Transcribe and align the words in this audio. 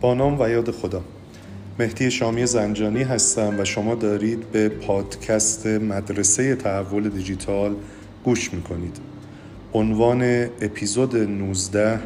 با 0.00 0.14
نام 0.14 0.40
و 0.40 0.48
یاد 0.48 0.70
خدا. 0.70 1.02
مهدی 1.78 2.10
شامی 2.10 2.46
زنجانی 2.46 3.02
هستم 3.02 3.60
و 3.60 3.64
شما 3.64 3.94
دارید 3.94 4.52
به 4.52 4.68
پادکست 4.68 5.66
مدرسه 5.66 6.54
تحول 6.54 7.08
دیجیتال 7.08 7.76
گوش 8.24 8.52
می‌کنید. 8.54 8.96
عنوان 9.74 10.22
اپیزود 10.60 11.16
19 11.16 12.00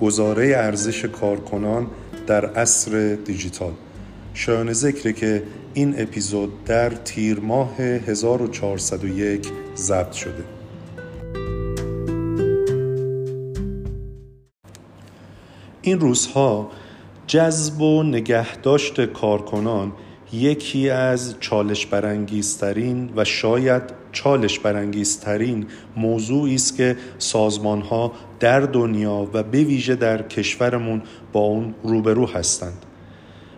گزاره 0.00 0.46
ارزش 0.46 1.04
کارکنان 1.04 1.86
در 2.26 2.46
عصر 2.46 3.18
دیجیتال. 3.24 3.72
شایان 4.34 4.72
ذکره 4.72 5.12
که 5.12 5.42
این 5.74 5.94
اپیزود 5.98 6.64
در 6.64 6.90
تیر 6.90 7.40
ماه 7.40 7.76
1401 7.80 9.48
ضبط 9.76 10.12
شده. 10.12 10.44
این 15.82 16.00
روزها 16.00 16.70
جذب 17.26 17.80
و 17.80 18.02
نگهداشت 18.02 19.00
کارکنان 19.04 19.92
یکی 20.32 20.90
از 20.90 21.34
چالش 21.40 21.86
برانگیزترین 21.86 23.10
و 23.16 23.24
شاید 23.24 23.82
چالش 24.12 24.58
برانگیزترین 24.58 25.66
موضوعی 25.96 26.54
است 26.54 26.76
که 26.76 26.96
سازمان 27.18 27.80
ها 27.80 28.12
در 28.40 28.60
دنیا 28.60 29.28
و 29.32 29.42
به 29.42 29.64
ویژه 29.64 29.94
در 29.94 30.22
کشورمون 30.22 31.02
با 31.32 31.40
اون 31.40 31.74
روبرو 31.82 32.26
هستند. 32.26 32.86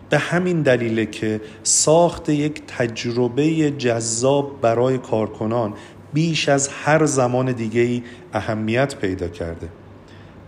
به 0.09 0.17
همین 0.17 0.61
دلیله 0.61 1.05
که 1.05 1.41
ساخت 1.63 2.29
یک 2.29 2.61
تجربه 2.67 3.71
جذاب 3.71 4.61
برای 4.61 4.97
کارکنان 4.97 5.73
بیش 6.13 6.49
از 6.49 6.67
هر 6.67 7.05
زمان 7.05 7.51
دیگه 7.51 8.03
اهمیت 8.33 8.95
پیدا 8.95 9.27
کرده. 9.27 9.69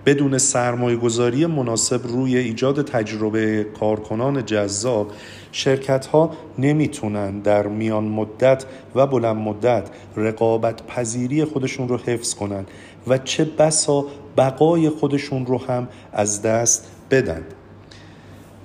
بدون 0.08 0.38
سرمایه 0.38 0.97
گذاری 0.97 1.45
مناسب 1.45 2.08
روی 2.08 2.38
ایجاد 2.38 2.81
تجربه 2.86 3.63
کارکنان 3.80 4.45
جذاب 4.45 5.11
شرکت 5.52 6.05
ها 6.05 6.31
نمی‌تونن 6.58 7.39
در 7.39 7.67
میان 7.67 8.03
مدت 8.03 8.66
و 8.95 9.08
بلند 9.08 9.35
مدت 9.35 9.89
رقابت 10.17 10.88
پذیری 10.88 11.45
خودشون 11.45 11.88
رو 11.88 11.97
حفظ 11.97 12.33
کنن 12.33 12.66
و 13.08 13.17
چه 13.17 13.45
بسا 13.45 14.05
بقای 14.38 14.89
خودشون 14.89 15.45
رو 15.45 15.58
هم 15.58 15.88
از 16.13 16.41
دست 16.41 16.88
بدن. 17.11 17.44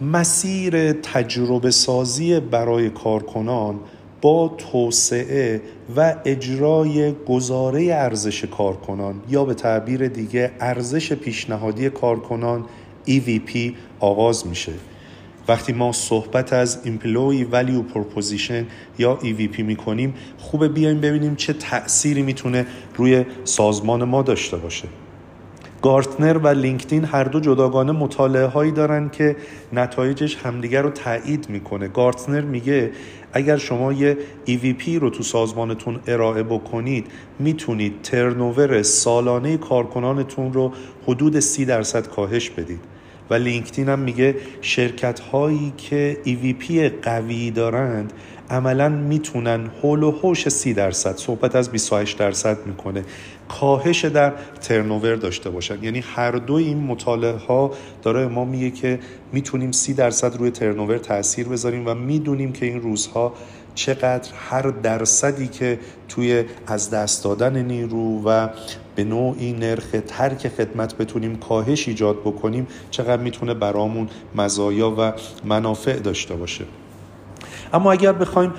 مسیر 0.01 0.93
تجربه 0.93 1.71
سازی 1.71 2.41
برای 2.41 2.91
کارکنان 2.91 3.81
با 4.23 4.55
توسعه 4.59 5.63
و 5.97 6.15
اجرای 6.25 7.13
گزاره 7.29 7.83
ارزش 7.85 8.45
کارکنان 8.45 9.23
یا 9.29 9.45
به 9.45 9.55
تعبیر 9.55 10.09
دیگه 10.09 10.51
ارزش 10.61 11.13
پیشنهادی 11.13 11.91
کارکنان 11.91 12.65
EVP 13.09 13.59
آغاز 14.01 14.47
میشه. 14.47 14.73
وقتی 15.49 15.73
ما 15.73 15.93
صحبت 15.93 16.53
از 16.53 16.79
Employee 16.85 17.55
Value 17.55 17.95
Proposition 17.95 18.65
یا 18.99 19.19
EVP 19.23 19.59
می‌کنیم 19.59 20.15
خوبه 20.39 20.69
بیایم 20.69 21.01
ببینیم 21.01 21.35
چه 21.37 21.53
تأثیری 21.53 22.23
می‌تونه 22.23 22.67
روی 22.97 23.25
سازمان 23.45 24.05
ما 24.05 24.23
داشته 24.23 24.57
باشه. 24.57 24.89
گارتنر 25.83 26.39
و 26.39 26.49
لینکدین 26.49 27.05
هر 27.05 27.25
دو 27.25 27.41
جداگانه 27.41 27.93
مطالعه 27.93 28.47
هایی 28.47 28.73
دارن 28.73 29.09
که 29.09 29.37
نتایجش 29.73 30.37
همدیگر 30.37 30.83
رو 30.83 30.91
تایید 30.91 31.47
می‌کنه. 31.49 31.89
گارتنر 31.89 32.41
میگه 32.41 32.91
اگر 33.33 33.57
شما 33.57 33.93
یه 33.93 34.19
EVP 34.47 34.89
رو 35.01 35.11
تو 35.11 35.23
سازمانتون 35.23 36.01
ارائه 36.07 36.43
بکنید 36.43 37.07
می‌تونید 37.39 38.03
turnover 38.03 38.83
سالانه 38.83 39.57
کارکنانتون 39.57 40.53
رو 40.53 40.73
حدود 41.09 41.41
سی 41.41 41.65
درصد 41.65 42.07
کاهش 42.07 42.51
بدید. 42.51 42.81
و 43.31 43.35
لینکدین 43.35 43.89
هم 43.89 43.99
میگه 43.99 44.37
شرکت 44.61 45.21
هایی 45.21 45.73
که 45.77 46.17
EVP 46.27 46.73
قوی 47.03 47.51
دارند 47.51 48.13
عملا 48.51 48.89
می‌تونن 48.89 49.71
حول 49.83 50.03
و 50.03 50.11
حوش 50.11 50.49
سی 50.49 50.75
درصد 50.75 51.17
صحبت 51.17 51.57
از 51.57 51.71
28 51.71 52.19
درصد 52.19 52.67
می‌کنه. 52.67 53.05
کاهش 53.49 54.05
در 54.05 54.33
turnover 54.61 55.17
داشته 55.17 55.51
باشن. 55.51 55.85
یعنی 55.85 56.05
هر 56.15 56.31
دو 56.31 56.55
این 56.55 56.79
مطالعه 56.79 57.37
ها 57.37 57.71
داره 58.03 58.27
ما 58.27 58.45
میگه 58.45 58.71
که 58.71 58.99
می‌تونیم 59.33 59.73
سی 59.73 59.95
درصد 59.95 60.37
روی 60.37 60.51
ترنوور 60.51 60.99
تاثیر 60.99 61.49
بذاریم 61.49 61.87
و 61.87 61.95
می‌دونیم 61.95 62.53
که 62.53 62.67
این 62.67 62.81
روزها 62.81 63.35
چقدر 63.75 64.31
هر 64.37 64.63
درصدی 64.63 65.47
که 65.47 65.79
توی 66.09 66.45
از 66.67 66.91
دست 66.91 67.25
دادن 67.25 67.63
نیرو 67.63 68.23
و 68.25 68.49
به 68.95 69.05
نوعی 69.05 69.53
نرخ 69.53 69.97
ترک 70.07 70.49
خدمت 70.49 70.97
بتونیم 70.97 71.37
کاهش 71.37 71.89
ایجاد 71.89 72.21
بکنیم 72.21 72.67
چقدر 72.91 73.23
می‌تونه 73.23 73.55
برامون 73.55 74.09
مزایا 74.35 74.95
و 74.99 75.13
منافع 75.45 75.99
داشته 75.99 76.35
باشه. 76.35 76.65
اما 77.73 77.93
اگر 77.93 78.13
بخوایم 78.13 78.53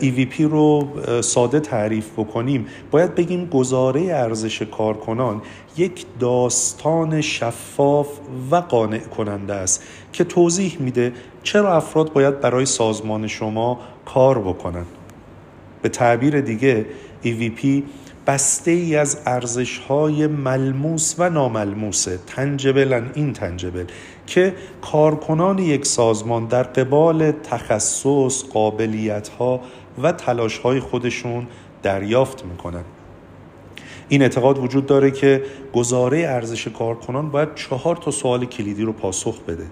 EVP 0.00 0.40
رو 0.40 0.88
ساده 1.20 1.60
تعریف 1.60 2.12
بکنیم 2.12 2.66
باید 2.90 3.14
بگیم 3.14 3.46
گزاره 3.46 4.00
ارزش 4.00 4.62
کارکنان 4.62 5.42
یک 5.76 6.06
داستان 6.20 7.20
شفاف 7.20 8.08
و 8.50 8.56
قانع 8.56 8.98
کننده 8.98 9.54
است 9.54 9.82
که 10.12 10.24
توضیح 10.24 10.76
میده 10.80 11.12
چرا 11.42 11.76
افراد 11.76 12.12
باید 12.12 12.40
برای 12.40 12.66
سازمان 12.66 13.26
شما 13.26 13.80
کار 14.04 14.38
بکنن. 14.38 14.84
به 15.82 15.88
تعبیر 15.88 16.40
دیگه 16.40 16.86
EVP 17.24 17.82
بسته 18.26 18.70
ای 18.70 18.96
از 18.96 19.18
ارزش 19.26 19.78
های 19.78 20.26
ملموس 20.26 21.14
و 21.18 21.30
ناملموسه 21.30 22.18
تنجبل 22.26 23.02
این 23.14 23.32
تنجبل 23.32 23.84
که 24.26 24.54
کارکنان 24.82 25.58
یک 25.58 25.86
سازمان 25.86 26.46
در 26.46 26.62
قبال 26.62 27.32
تخصص 27.32 28.44
قابلیت 28.44 29.28
ها 29.28 29.60
و 30.02 30.12
تلاش 30.12 30.58
های 30.58 30.80
خودشون 30.80 31.46
دریافت 31.82 32.44
می‌کنن 32.44 32.84
این 34.08 34.22
اعتقاد 34.22 34.58
وجود 34.58 34.86
داره 34.86 35.10
که 35.10 35.42
گزاره 35.72 36.18
ارزش 36.18 36.68
کارکنان 36.68 37.30
باید 37.30 37.54
چهار 37.54 37.96
تا 37.96 38.10
سوال 38.10 38.44
کلیدی 38.44 38.82
رو 38.82 38.92
پاسخ 38.92 39.40
بده. 39.40 39.66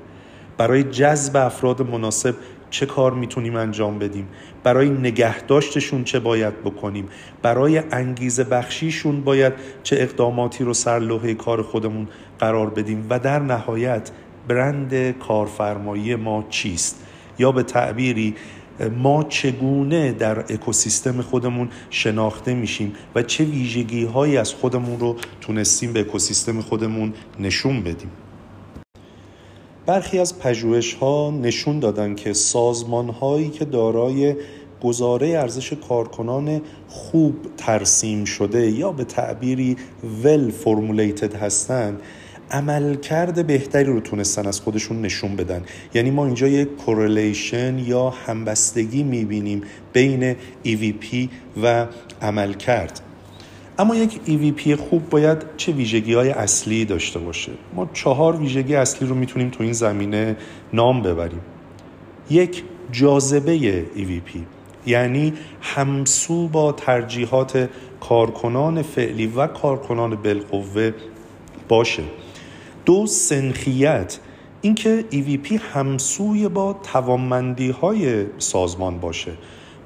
برای 0.57 0.83
جذب 0.83 1.37
افراد 1.37 1.83
مناسب 1.83 2.35
چه 2.73 2.87
کار 2.87 3.15
می‌تونیم 3.15 3.57
انجام 3.57 3.99
بدیم؟ 3.99 4.29
برای 4.63 4.91
نگهداشتشون 4.91 6.05
چه 6.05 6.21
باید 6.21 6.61
بکنیم؟ 6.61 7.09
برای 7.43 7.79
انگیزه 7.79 8.45
بخشیشون 8.45 9.21
باید 9.21 9.53
چه 9.83 9.97
اقداماتی 9.97 10.65
رو 10.65 10.75
سر 10.75 10.99
لوحه 10.99 11.35
کار 11.35 11.63
خودمون 11.63 12.09
قرار 12.39 12.71
بدیم؟ 12.71 13.07
و 13.11 13.19
در 13.19 13.39
نهایت 13.39 14.11
برند 14.49 15.19
کارفرمایی 15.19 16.15
ما 16.15 16.45
چیست؟ 16.51 17.07
یا 17.39 17.53
به 17.53 17.63
تعبیری 17.63 18.35
ما 18.99 19.25
چگونه 19.25 20.13
در 20.13 20.39
اکوسیستم 20.39 21.23
خودمون 21.23 21.69
شناخته 21.91 22.55
میشیم 22.55 22.93
و 23.15 23.23
چه 23.23 23.45
ویژگی 23.45 24.05
هایی 24.05 24.37
از 24.37 24.55
خودمون 24.55 25.01
رو 25.01 25.17
تونستیم 25.41 25.93
به 25.93 26.01
اکوسیستم 26.01 26.61
خودمون 26.61 27.13
نشون 27.41 27.81
بدیم؟ 27.81 28.11
برخی 29.87 30.19
از 30.19 30.39
پژوهش 30.39 30.95
ها 30.95 31.31
نشون 31.43 31.81
دادن 31.81 32.15
که 32.15 32.33
سازمان 32.33 33.09
هایی 33.09 33.49
که 33.49 33.65
دارای 33.65 34.35
گزاره 34.83 35.29
ارزش 35.29 35.73
کارکنان 35.73 36.61
خوب 36.89 37.37
ترسیم 37.57 38.25
شده 38.25 38.71
یا 38.71 38.93
به 38.93 39.05
تعبیری 39.05 39.77
ول 40.25 40.51
فرمولیتد 40.51 41.35
هستند 41.35 42.01
عملکرد 42.51 43.47
بهتری 43.47 43.85
رو 43.85 44.01
تونستن 44.01 44.47
از 44.47 44.61
خودشون 44.61 45.01
نشون 45.01 45.37
بدن. 45.37 45.65
یعنی 45.95 46.11
ما 46.11 46.27
اینجا 46.27 46.49
یک 46.49 46.77
کورلیشن 46.77 47.79
یا 47.79 48.11
همبستگی 48.11 49.03
می‌بینیم 49.03 49.63
بین 49.93 50.37
EVP 50.65 51.29
و 51.63 51.87
عملکرد. 52.23 53.01
اما 53.83 53.97
یک 53.97 54.21
EVP 54.27 54.73
خوب 54.73 55.11
باید 55.11 55.39
چه 55.57 55.73
ویژگی 55.73 56.15
های 56.15 56.31
اصلی 56.31 56.85
داشته 56.85 57.19
باشه؟ 57.19 57.53
ما 57.75 57.91
چهار 57.93 58.37
ویژگی 58.37 58.75
اصلی 58.75 59.09
رو 59.09 59.15
می‌تونیم 59.15 59.51
تو 59.51 59.63
این 59.63 59.73
زمینه 59.73 60.37
نام 60.73 61.03
ببریم. 61.03 61.41
یک 62.31 62.65
جاذبه 62.93 63.85
EVP 63.97 64.39
یعنی 64.87 65.33
همسو 65.61 66.49
با 66.49 66.73
ترجیحات 66.73 67.69
کارکنان 68.01 68.83
فعلی 68.83 69.27
و 69.27 69.47
کارکنان 69.47 70.15
بالقوه 70.15 70.93
باشه. 71.69 72.03
دو 72.85 73.07
سنخیت. 73.07 74.19
اینکه 74.61 75.05
EVP 75.13 75.53
همسوی 75.75 76.49
با 76.49 76.81
توانمندی 76.93 77.71
های 77.71 78.25
سازمان 78.39 78.99
باشه. 78.99 79.33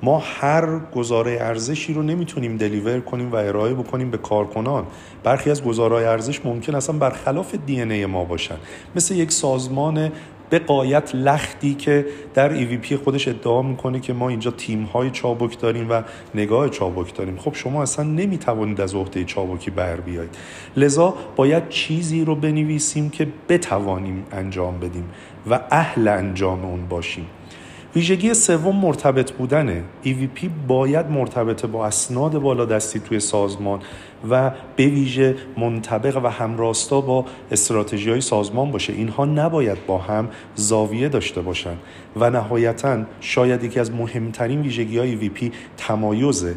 ما 0.03 0.19
هر 0.19 0.79
گزاره 0.79 1.39
ارزشی 1.41 1.95
رو 1.95 2.03
نمی‌تونیم 2.03 2.57
دلیور 2.57 3.01
کنیم 3.01 3.33
و 3.33 3.37
ارائه 3.37 3.75
بکنیم 3.75 4.11
به 4.11 4.19
کارکنان. 4.19 4.85
برخی 5.25 5.51
از 5.51 5.65
گزارهای 5.65 6.05
ارزش 6.05 6.41
ممکن 6.45 6.75
اصلا 6.75 6.99
برخلاف 6.99 7.55
دی 7.67 7.83
ای 7.83 8.07
ما 8.07 8.25
باشن. 8.25 8.57
مثل 8.97 9.15
یک 9.15 9.33
سازمان 9.33 10.13
به 10.51 10.59
قایت 10.59 11.15
لختی 11.15 11.75
که 11.75 12.07
در 12.35 12.61
EVP 12.61 12.95
خودش 12.95 13.29
ادعا 13.29 13.63
می‌کنه 13.63 14.01
که 14.01 14.13
ما 14.13 14.29
اینجا 14.29 14.51
تیم 14.51 14.83
های 14.83 15.11
چابک 15.11 15.61
داریم 15.61 15.91
و 15.91 16.03
نگاه 16.35 16.69
چابک 16.69 17.15
داریم. 17.15 17.37
خب 17.37 17.55
شما 17.55 17.83
اصلا 17.83 18.05
نمی‌توانید 18.05 18.81
از 18.81 18.95
عهده 18.95 19.25
چابکی 19.25 19.71
بر 19.71 19.97
بیایید. 19.97 20.37
لذا 20.77 21.15
باید 21.37 21.69
چیزی 21.69 22.25
رو 22.25 22.35
بنویسیم 22.35 23.11
که 23.11 23.27
بتوانیم 23.49 24.27
انجام 24.33 24.79
بدیم 24.81 25.05
و 25.51 25.61
اهل 25.71 26.09
انجام 26.09 26.65
اون 26.65 26.87
باشیم. 26.87 27.27
ویژگی 27.97 28.35
سوم 28.35 28.77
مرتبط 28.77 29.33
بودنه. 29.33 29.83
EVP 30.05 30.49
باید 30.69 31.07
مرتبط 31.07 31.67
با 31.67 31.87
اسناد 31.87 32.39
بالا 32.39 32.65
دستی 32.65 33.01
توی 33.01 33.21
سازمان 33.21 33.81
و 34.31 34.51
به 34.77 34.87
ویژه 34.87 35.35
منطبق 35.57 36.25
و 36.25 36.29
همراستا 36.29 37.01
با 37.01 37.25
استراتژی 37.51 38.11
های 38.11 38.21
سازمان 38.21 38.71
باشه. 38.71 38.93
اینها 38.93 39.25
نباید 39.25 39.87
با 39.87 39.99
هم 39.99 40.29
زاویه 40.55 41.09
داشته 41.09 41.41
باشند 41.41 41.79
و 42.17 42.31
نهایتا 42.31 42.99
شاید 43.21 43.65
یکی 43.65 43.81
از 43.81 43.91
مهمترین 43.91 44.61
ویژگی 44.61 44.99
های 44.99 45.31
EVP 45.31 45.53
تمایزه 45.77 46.55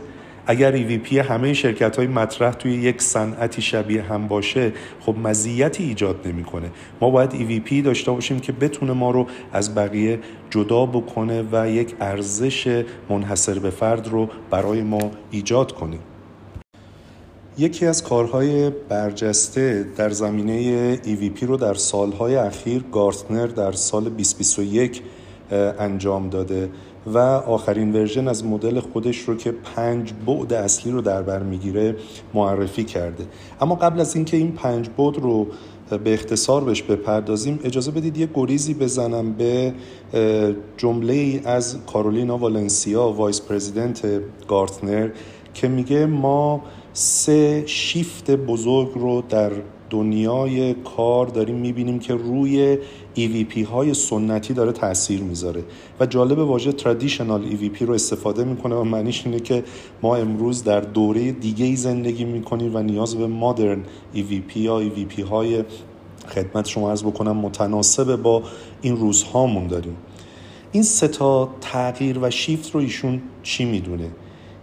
اگر 0.49 0.77
EVP 0.77 1.13
همه 1.13 1.53
شرکت 1.53 1.97
های 1.97 2.07
مطرح 2.07 2.51
توی 2.51 2.73
یک 2.73 3.01
صنعتی 3.01 3.61
شبیه 3.61 4.01
هم 4.01 4.27
باشه 4.27 4.73
خب 4.99 5.15
مزیتی 5.23 5.83
ایجاد 5.83 6.27
نمی‌کنه. 6.27 6.71
ما 7.01 7.09
باید 7.09 7.31
EVP 7.31 7.73
داشته 7.85 8.11
باشیم 8.11 8.39
که 8.39 8.51
بتونه 8.51 8.93
ما 8.93 9.11
رو 9.11 9.27
از 9.53 9.75
بقیه 9.75 10.19
جدا 10.49 10.85
بکنه 10.85 11.43
و 11.51 11.69
یک 11.69 11.95
ارزش 12.01 12.83
منحصر 13.09 13.59
به 13.59 13.69
فرد 13.69 14.07
رو 14.07 14.29
برای 14.49 14.81
ما 14.81 15.11
ایجاد 15.31 15.71
کنه. 15.71 15.97
یکی 17.57 17.85
از 17.85 18.03
کارهای 18.03 18.69
برجسته 18.69 19.85
در 19.97 20.09
زمینه 20.09 20.95
EVP 20.97 21.43
رو 21.43 21.57
در 21.57 21.73
سالهای 21.73 22.35
اخیر 22.35 22.83
گارتنر 22.91 23.47
در 23.47 23.71
سال 23.71 24.03
2021 24.03 25.01
انجام 25.51 26.29
داده. 26.29 26.69
و 27.07 27.17
آخرین 27.17 27.93
version 27.93 28.27
از 28.27 28.45
مدل 28.45 28.79
خودش 28.79 29.19
رو 29.19 29.35
که 29.35 29.51
پنج 29.51 30.13
بعد 30.27 30.53
اصلی 30.53 30.91
رو 30.91 31.01
در 31.01 31.21
بر 31.21 31.43
می‌گیره 31.43 31.95
معرفی 32.33 32.83
کرده. 32.83 33.27
اما 33.61 33.75
قبل 33.75 33.99
از 33.99 34.15
اینکه 34.15 34.37
این 34.37 34.51
پنج 34.51 34.89
بعد 34.97 35.17
رو 35.17 35.47
به 36.03 36.13
اختصار 36.13 36.63
بهش 36.63 36.81
بپردازیم 36.81 37.59
اجازه 37.63 37.91
بدید 37.91 38.17
یه 38.17 38.29
گریزی 38.33 38.73
بزنم 38.73 39.33
به 39.33 39.73
جمله 40.77 41.13
ای 41.13 41.41
از 41.45 41.77
کارولینا 41.85 42.37
والنسیا 42.37 43.09
Vice 43.09 43.41
President 43.41 44.07
گارتنر 44.47 45.09
که 45.53 45.67
میگه 45.67 46.05
ما 46.05 46.61
سه 46.93 47.63
شیفت 47.65 48.31
بزرگ 48.31 48.91
رو 48.95 49.23
در 49.29 49.51
دنیای 49.89 50.73
کار 50.73 51.27
داریم 51.27 51.55
می‌بینیم 51.55 51.99
که 51.99 52.13
روی 52.13 52.77
EVP 53.17 53.65
های 53.65 53.93
سنتی 53.93 54.53
داره 54.53 54.71
تاثیر 54.71 55.21
می‌ذاره. 55.21 55.63
و 55.99 56.05
جالب 56.05 56.37
واژه 56.37 56.71
traditional 56.71 57.53
EVP 57.53 57.81
رو 57.81 57.93
استفاده 57.93 58.43
می‌کنه 58.43 58.75
و 58.75 58.83
معنیش 58.83 59.25
اینه 59.25 59.39
که 59.39 59.63
ما 60.01 60.15
امروز 60.15 60.63
در 60.63 60.79
دوره 60.79 61.31
دیگه 61.31 61.65
ای 61.65 61.75
زندگی 61.75 62.25
می‌کنیم 62.25 62.75
و 62.75 62.79
نیاز 62.79 63.15
به 63.15 63.27
مدرن 63.27 63.83
EVP 64.15 64.55
یا 64.55 64.89
EVP 64.89 65.19
های 65.19 65.63
خدمت 66.27 66.67
شما 66.67 66.89
عرض 66.89 67.03
بکنم 67.03 67.37
متناسب 67.37 68.15
با 68.15 68.43
این 68.81 68.97
روزهامون 68.97 69.67
داریم. 69.67 69.95
این 70.71 70.83
سه 70.83 71.07
تا 71.07 71.49
تغییر 71.61 72.19
و 72.21 72.29
شیفت 72.29 72.71
رو 72.71 72.79
ایشون 72.79 73.21
چی 73.43 73.65
می‌دونه؟ 73.65 74.09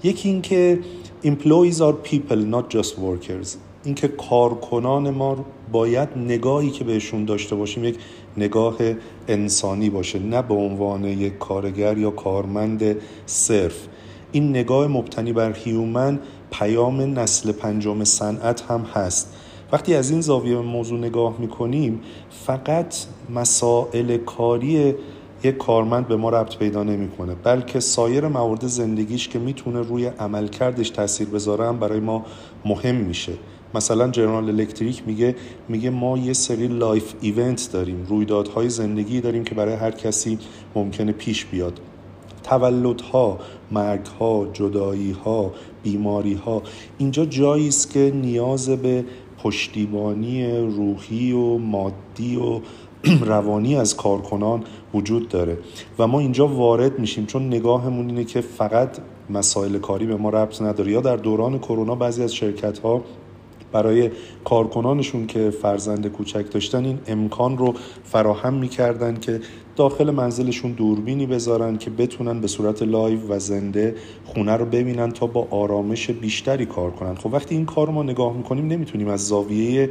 یکی 0.02 0.28
اینکه 0.28 0.78
employees 1.25 1.76
are 1.76 1.94
people 2.11 2.55
not 2.55 2.76
just 2.76 2.90
workers. 2.90 3.56
اینکه 3.87 4.09
کارکنان 4.09 5.11
ما 5.11 5.37
باید 5.73 6.09
نگاهی 6.17 6.71
که 6.71 6.85
بهشون 6.85 7.25
داشته 7.25 7.56
باشیم 7.56 7.85
یک 7.85 7.99
نگاه 8.37 8.77
انسانی 9.29 9.91
باشه 9.91 10.19
نه 10.19 10.43
به 10.43 10.55
عنوان 10.55 11.05
یک 11.05 11.38
کارگر 11.38 11.99
یا 11.99 12.11
کارمند 12.11 12.97
صرف. 13.27 13.87
این 14.33 14.49
نگاه 14.49 14.87
مبتنی 14.87 15.33
بر 15.33 15.53
هیومن 15.53 16.19
پیام 16.50 17.00
نسل 17.19 17.53
پنجم 17.53 18.05
صنعت 18.05 18.62
هم 18.62 18.81
هست. 18.81 19.35
وقتی 19.73 19.94
از 19.94 20.11
این 20.11 20.21
زاویه 20.21 20.56
موضوع 20.56 20.99
نگاه 20.99 21.35
می‌کنیم 21.38 22.00
فقط 22.47 22.97
مسائل 23.35 24.17
کاری 24.17 24.94
یک 25.44 25.56
کارمند 25.56 26.09
به 26.09 26.17
ما 26.17 26.31
ربط 26.31 26.56
پیدا 26.56 26.83
نمی‌کنه 26.83 27.35
بلکه 27.35 27.81
سایر 27.81 28.29
موارد 28.29 28.67
زندگیش 28.67 29.29
که 29.29 29.38
می‌تونه 29.38 29.81
روی 29.81 30.06
عملکردش 30.06 30.91
تاثیر 30.91 31.29
بذاره 31.29 31.67
هم 31.67 31.79
برای 31.79 32.00
ما 32.00 32.25
مهم 32.65 32.94
میشه. 32.94 33.33
مثلا 33.75 34.09
جنرال 34.09 34.49
الکتریک 34.49 35.03
میگه 35.07 35.37
میگه 35.69 35.91
ما 35.91 36.19
یه 36.19 36.33
سری 36.33 36.69
life 36.69 37.15
event 37.21 37.69
داریم 37.73 38.07
رویدادهای 38.09 38.69
زندگی 38.69 39.21
داریم 39.21 39.45
که 39.45 39.55
برای 39.55 39.75
هر 39.75 39.91
کسی 39.91 40.39
ممکنه 40.75 41.13
پیش 41.13 41.45
بیاد. 41.45 41.81
تولدها، 42.43 43.39
مرگها، 43.71 44.47
جداییها، 44.53 45.53
بیماریها 45.83 46.63
اینجا 46.99 47.25
جایی 47.25 47.69
است 47.69 47.91
که 47.91 48.13
نیاز 48.15 48.69
به 48.69 49.05
پشتیبانی 49.43 50.57
روحی 50.57 51.33
و 51.33 51.59
مادی 51.59 52.37
و 52.37 52.61
روانی 53.33 53.77
از 53.77 53.97
کارکنان 53.97 54.65
وجود 54.95 55.29
داره. 55.29 55.59
و 55.99 56.07
ما 56.07 56.21
اینجا 56.21 56.47
وارد 56.47 56.99
میشیم 56.99 57.27
چون 57.27 57.47
نگاهمون 57.47 58.09
اینه 58.09 58.25
که 58.25 58.41
فقط 58.41 58.99
مسائل 59.31 59.79
کاری 59.79 60.07
به 60.07 60.17
ما 60.17 60.31
ربط 60.31 60.62
نداره. 60.62 60.93
یا 60.93 61.01
در 61.01 61.17
دوران 61.17 61.59
کرونا 61.59 61.95
بعضی 61.95 62.23
از 62.23 62.35
شرکت 62.35 62.79
ها 62.79 63.05
برای 63.76 64.11
کارکنانشون 64.44 65.26
که 65.26 65.50
فرزند 65.50 66.06
کوچک 66.06 66.50
داشتن 66.50 66.84
این 66.84 66.99
امکان 67.06 67.58
رو 67.58 67.75
فراهم 68.05 68.55
می‌کردن 68.55 69.20
که 69.20 69.40
داخل 69.76 70.11
منزلشون 70.11 70.73
دوربینی 70.73 71.26
بذارن 71.26 71.78
که 71.78 71.90
بتونن 71.90 72.40
به 72.40 72.46
صورت 72.46 72.82
live 72.83 73.19
و 73.28 73.38
زنده 73.38 73.94
خونه 74.25 74.52
رو 74.52 74.64
ببینن 74.64 75.11
تا 75.11 75.26
با 75.26 75.49
آرامش 75.50 76.11
بیشتری 76.11 76.67
کار 76.67 76.90
کنن. 76.90 77.14
خب 77.14 77.32
وقتی 77.32 77.55
این 77.55 77.67
کار 77.67 77.87
رو 77.87 77.93
ما 77.93 78.02
نگاه 78.02 78.37
می‌کنیم 78.37 78.67
نمی‌تونیم 78.67 79.08
از 79.08 79.26
زاویه 79.26 79.90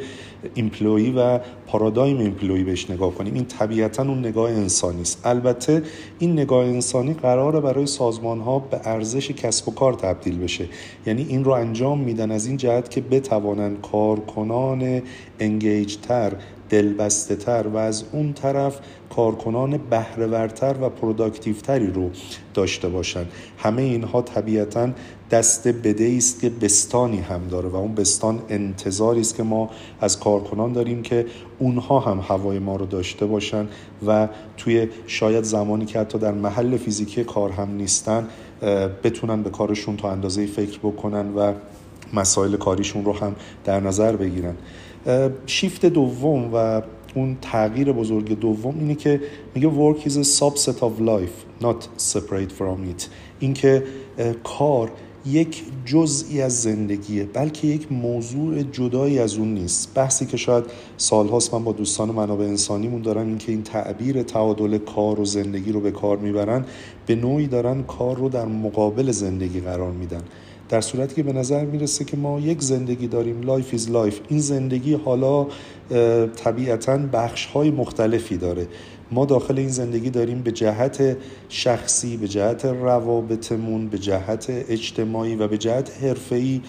employee 0.54 1.12
و 1.12 1.40
پارادایم 1.68 2.20
employee 2.20 2.64
بهش 2.64 2.90
نگاه 2.90 3.14
کنیم. 3.14 3.34
این 3.34 3.46
طبیعتا 3.46 4.04
اون 4.04 4.20
نگاه 4.20 4.52
انسانی 4.52 5.02
است. 5.02 5.22
البته 5.26 5.84
این 6.20 6.32
نگاه 6.32 6.66
انسانی 6.66 7.14
قراره 7.14 7.60
برای 7.60 7.86
سازمان 7.86 8.40
ها 8.40 8.60
به 8.60 8.80
ارزش 8.84 9.32
کسب 9.32 9.70
و 9.70 9.72
کار 9.72 9.94
تبدیل 9.94 10.40
بشه. 10.40 10.66
یعنی 11.06 11.26
این 11.30 11.44
رو 11.44 11.52
انجام 11.52 12.00
میدن 12.00 12.32
از 12.32 12.48
این 12.48 12.58
جهت 12.58 12.90
که 12.92 13.02
بتوانن 13.02 13.76
کارکنان 13.76 15.02
انگیج 15.40 15.96
تر 15.96 16.34
دلبسته 16.70 17.36
تر 17.36 17.68
و 17.68 17.78
از 17.78 18.04
اون 18.12 18.34
طرف 18.34 18.80
کارکنان 19.16 19.78
بهرهورتر 19.78 20.76
و 20.82 20.90
پروداکتیوتری 20.90 21.88
رو 21.88 22.10
داشته 22.54 22.90
باشند. 22.90 23.32
همه 23.58 23.82
اینها 23.82 24.22
طبیعتا 24.22 24.90
دست 25.32 25.68
بده 25.68 26.14
است 26.18 26.42
که 26.42 26.50
بستانی 26.50 27.20
هم 27.20 27.48
داره 27.48 27.70
و 27.70 27.76
اون 27.76 27.96
بستان 27.96 28.42
انتظاری 28.50 29.22
است 29.22 29.36
که 29.36 29.44
ما 29.44 29.70
از 30.02 30.20
کارکنان 30.20 30.74
داریم 30.74 31.02
که 31.02 31.26
اونها 31.60 32.00
هم 32.00 32.20
هوای 32.20 32.60
ما 32.60 32.76
رو 32.76 32.86
داشته 32.86 33.26
باشن 33.26 33.68
و 34.08 34.28
توی 34.58 34.88
شاید 35.08 35.44
زمانی 35.44 35.86
که 35.86 36.00
حتی 36.00 36.18
در 36.18 36.32
محل 36.32 36.78
فیزیکی 36.78 37.24
کار 37.24 37.52
هم 37.52 37.76
نیستن 37.76 38.28
بتونن 39.04 39.44
به 39.44 39.50
کارشون 39.50 39.98
تا 39.98 40.12
اندازه 40.12 40.46
فکر 40.46 40.80
بکنن 40.80 41.34
و 41.34 41.54
مسائل 42.14 42.56
کاریشون 42.56 43.06
رو 43.06 43.14
هم 43.14 43.36
در 43.66 43.80
نظر 43.80 44.16
بگیرن. 44.16 44.56
شیفت 45.46 45.86
دوم 45.86 46.50
و 46.54 46.82
اون 47.16 47.38
تغییر 47.42 47.92
بزرگ 47.92 48.40
دوم 48.40 48.80
اینه 48.80 48.96
که 48.96 49.22
میگه 49.56 49.70
work 49.70 49.98
is 49.98 50.12
a 50.12 50.40
subset 50.40 50.80
of 50.80 51.02
life 51.02 51.64
not 51.66 52.02
separate 52.14 52.52
from 52.60 52.92
it. 52.92 53.08
اینکه 53.40 53.84
کار 54.44 54.92
یک 55.26 55.64
جزئی 55.86 56.42
از 56.42 56.62
زندگیه 56.62 57.24
بلکه 57.24 57.68
یک 57.68 57.92
موضوع 57.92 58.64
جدایی 58.64 59.20
از 59.20 59.36
اون 59.36 59.54
نیست. 59.54 59.94
بحثی 59.96 60.26
که 60.26 60.38
شاید 60.38 60.64
سالهاست 60.98 61.54
من 61.54 61.64
با 61.64 61.72
دوستان 61.72 62.12
منابع 62.12 62.46
انسانیمون 62.46 63.02
دارم 63.02 63.28
اینکه 63.28 63.52
این 63.52 63.64
تعبیر 63.64 64.24
تعادل 64.24 64.78
کار 64.78 65.20
و 65.20 65.26
زندگی 65.26 65.72
رو 65.72 65.80
به 65.80 65.92
کار 65.92 66.18
می‌برن 66.18 66.66
به 67.06 67.16
نوعی 67.16 67.48
دارن 67.48 67.84
کار 67.84 68.18
رو 68.18 68.30
در 68.30 68.46
مقابل 68.46 69.12
زندگی 69.12 69.60
قرار 69.60 69.92
میدن. 69.92 70.22
در 70.70 70.82
صورتی 70.82 71.16
که 71.16 71.24
به 71.24 71.34
نظر 71.34 71.66
می‌رسه 71.66 72.06
که 72.06 72.18
ما 72.18 72.40
یک 72.40 72.62
زندگی 72.62 73.08
داریم 73.08 73.42
life 73.42 73.70
is 73.72 73.90
life 73.90 74.20
این 74.30 74.40
زندگی 74.40 74.94
حالا 74.94 75.48
طبیعتا 76.36 76.98
بخش 76.98 77.46
های 77.46 77.72
مختلفی 77.72 78.38
داره. 78.38 78.68
ما 79.12 79.26
داخل 79.26 79.60
این 79.60 79.70
زندگی 79.70 80.10
داریم 80.10 80.42
به 80.42 80.52
جهت 80.52 81.18
شخصی 81.50 82.18
به 82.18 82.28
جهت 82.28 82.66
روابطمون 82.66 83.88
به 83.88 83.98
جهت 83.98 84.46
اجتماعی 84.50 85.36
و 85.36 85.48
به 85.48 85.58
جهت 85.58 86.04
حرفه‌ای 86.04 86.62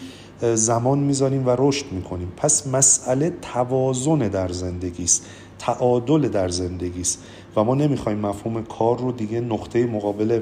زمان 0.55 0.99
می‌ذاریم 0.99 1.47
و 1.47 1.51
رشد 1.59 1.87
می‌کنیم. 1.93 2.33
پس 2.37 2.67
مسئله 2.67 3.33
توازن 3.53 4.19
در 4.19 4.49
زندگی 4.49 5.05
است 5.05 5.27
تعادل 5.59 6.29
در 6.29 6.49
زندگی 6.49 7.01
است 7.01 7.23
و 7.57 7.65
ما 7.65 7.75
نمی‌خوایم 7.75 8.19
مفهوم 8.19 8.63
کار 8.63 8.99
رو 8.99 9.13
دیگه 9.13 9.41
نقطه 9.41 9.87
مقابل 9.87 10.41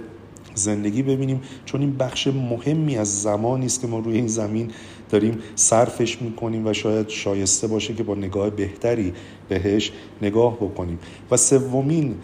زندگی 0.55 1.03
ببینیم 1.03 1.41
چون 1.65 1.81
این 1.81 1.97
بخش 1.97 2.27
مهمی 2.27 2.97
از 2.97 3.23
زمانی 3.23 3.67
است 3.67 3.81
که 3.81 3.87
ما 3.87 3.99
روی 3.99 4.17
این 4.17 4.27
زمین 4.27 4.71
داریم 5.15 5.39
صرفش 5.55 6.23
می‌کنیم 6.23 6.67
و 6.67 6.73
شاید 6.73 7.09
شایسته 7.09 7.67
باشه 7.67 7.95
که 7.95 8.03
با 8.03 8.15
نگاه 8.15 8.51
بهتری 8.51 9.13
بهش 9.49 9.93
نگاه 10.23 10.57
بکنیم. 10.57 10.99
و 11.31 11.37
سومین 11.37 12.15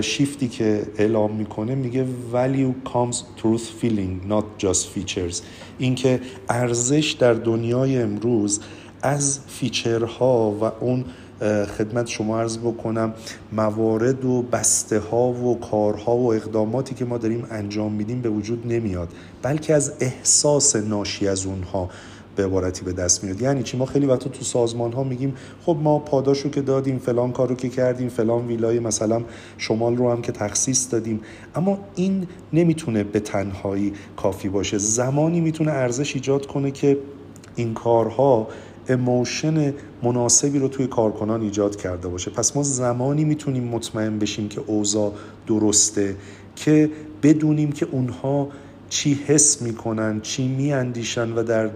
شیفتی 0.00 0.48
که 0.48 0.82
اعلام 0.98 1.32
می‌کنه 1.32 1.74
میگه 1.74 2.06
value 2.32 2.88
comes 2.88 3.16
through 3.16 3.60
feeling 3.82 4.30
not 4.30 4.64
just 4.64 4.82
features. 4.96 5.36
اینکه 5.78 6.20
ارزش 6.48 7.16
در 7.18 7.34
دنیای 7.34 8.02
امروز 8.02 8.60
از 9.02 9.40
فیچرها 9.46 10.56
و 10.60 10.64
اون 10.84 11.04
خدمت 11.78 12.06
شما 12.06 12.40
عرض 12.40 12.58
بکنم 12.58 13.14
موارد 13.52 14.24
و 14.24 14.42
بسته 14.42 14.98
ها 14.98 15.32
و 15.32 15.60
کارها 15.60 16.16
و 16.16 16.34
اقداماتی 16.34 16.94
که 16.94 17.04
ما 17.04 17.18
داریم 17.18 17.46
انجام 17.50 17.92
میدیم 17.92 18.20
به 18.20 18.28
وجود 18.28 18.72
نمیاد 18.72 19.08
بلکه 19.42 19.74
از 19.74 19.92
احساس 20.00 20.76
ناشی 20.76 21.28
از 21.28 21.46
اونها. 21.46 21.90
به 22.38 22.44
عبارتی 22.44 22.84
به 22.84 22.92
دست 22.92 23.24
میاد. 23.24 23.42
یعنی 23.42 23.62
چی؟ 23.62 23.76
ما 23.76 23.86
خیلی 23.86 24.06
وقتا 24.06 24.30
تو 24.30 24.44
سازمان 24.44 24.92
ها 24.92 25.04
میگیم 25.04 25.34
خب 25.62 25.76
ما 25.82 25.98
پاداش 25.98 26.40
رو 26.40 26.50
که 26.50 26.60
دادیم 26.60 26.98
فلان 26.98 27.32
کار 27.32 27.48
رو 27.48 27.54
که 27.54 27.68
کردیم 27.68 28.08
فلان 28.08 28.46
ویلای 28.46 28.80
مثلا 28.80 29.22
شمال 29.58 29.96
رو 29.96 30.10
هم 30.10 30.22
که 30.22 30.32
تخصیص 30.32 30.92
دادیم. 30.92 31.20
اما 31.54 31.78
این 31.94 32.26
نمی‌تونه 32.52 33.04
به 33.04 33.20
تنهایی 33.20 33.92
کافی 34.16 34.48
باشه. 34.48 34.78
زمانی 34.78 35.40
می‌تونه 35.40 35.72
ارزش 35.72 36.14
ایجاد 36.14 36.46
کنه 36.46 36.70
که 36.70 36.98
این 37.56 37.74
کارها 37.74 38.48
اموشن 38.88 39.74
مناسبی 40.02 40.58
رو 40.58 40.68
توی 40.68 40.86
کارکنان 40.86 41.42
ایجاد 41.42 41.76
کرده 41.76 42.08
باشه. 42.08 42.30
پس 42.30 42.56
ما 42.56 42.62
زمانی 42.62 43.24
می‌تونیم 43.24 43.64
مطمئن 43.64 44.18
بشیم 44.18 44.48
که 44.48 44.60
اوضاع 44.66 45.12
درسته 45.46 46.16
که 46.56 46.90
بدونیم 47.22 47.72
که 47.72 47.86
اونها 47.90 48.48
چی 48.88 49.20
حس 49.26 49.62
می‌کنن 49.62 50.20
چی 50.20 50.48
میاندیشن 50.48 51.32
و 51.32 51.42
در 51.42 51.70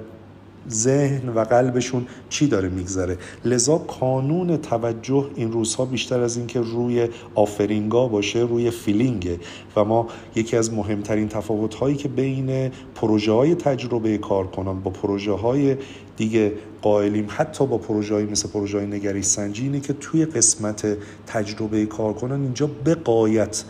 ذهن 0.70 1.28
و 1.28 1.44
قلبشون 1.44 2.06
چی 2.28 2.46
داره 2.46 2.68
میگذره. 2.68 3.18
لذا 3.44 3.78
کانون 3.78 4.56
توجه 4.56 5.30
این 5.34 5.52
روزها 5.52 5.84
بیشتر 5.84 6.20
از 6.20 6.36
اینکه 6.36 6.60
روی 6.60 7.08
offering 7.34 8.00
ها 8.00 8.08
باشه 8.08 8.38
روی 8.38 8.70
feeling 8.70 9.23
ه. 9.23 9.38
و 9.76 9.84
ما 9.84 10.08
یکی 10.34 10.56
از 10.56 10.72
مهمترین 10.72 11.28
تفاوت 11.28 11.74
هایی 11.74 11.96
که 11.96 12.08
بین 12.08 12.70
پروژه 12.94 13.32
های 13.32 13.54
تجربه 13.54 14.18
کارکنان 14.18 14.80
با 14.80 14.90
پروژه 14.90 15.32
های 15.32 15.76
دیگه 16.16 16.52
قائلیم 16.82 17.26
حتی 17.28 17.66
با 17.66 17.78
پروژه 17.78 18.14
های 18.14 18.24
مثل 18.24 18.48
پروژه 18.48 18.78
های 18.78 18.86
نگرش 18.86 19.24
سنجی 19.24 19.62
اینه 19.62 19.80
که 19.80 19.92
توی 19.92 20.24
قسمت 20.24 20.96
تجربه 21.26 21.86
کارکنان 21.86 22.42
اینجا 22.42 22.70
به 22.84 22.94
غایت 22.94 23.64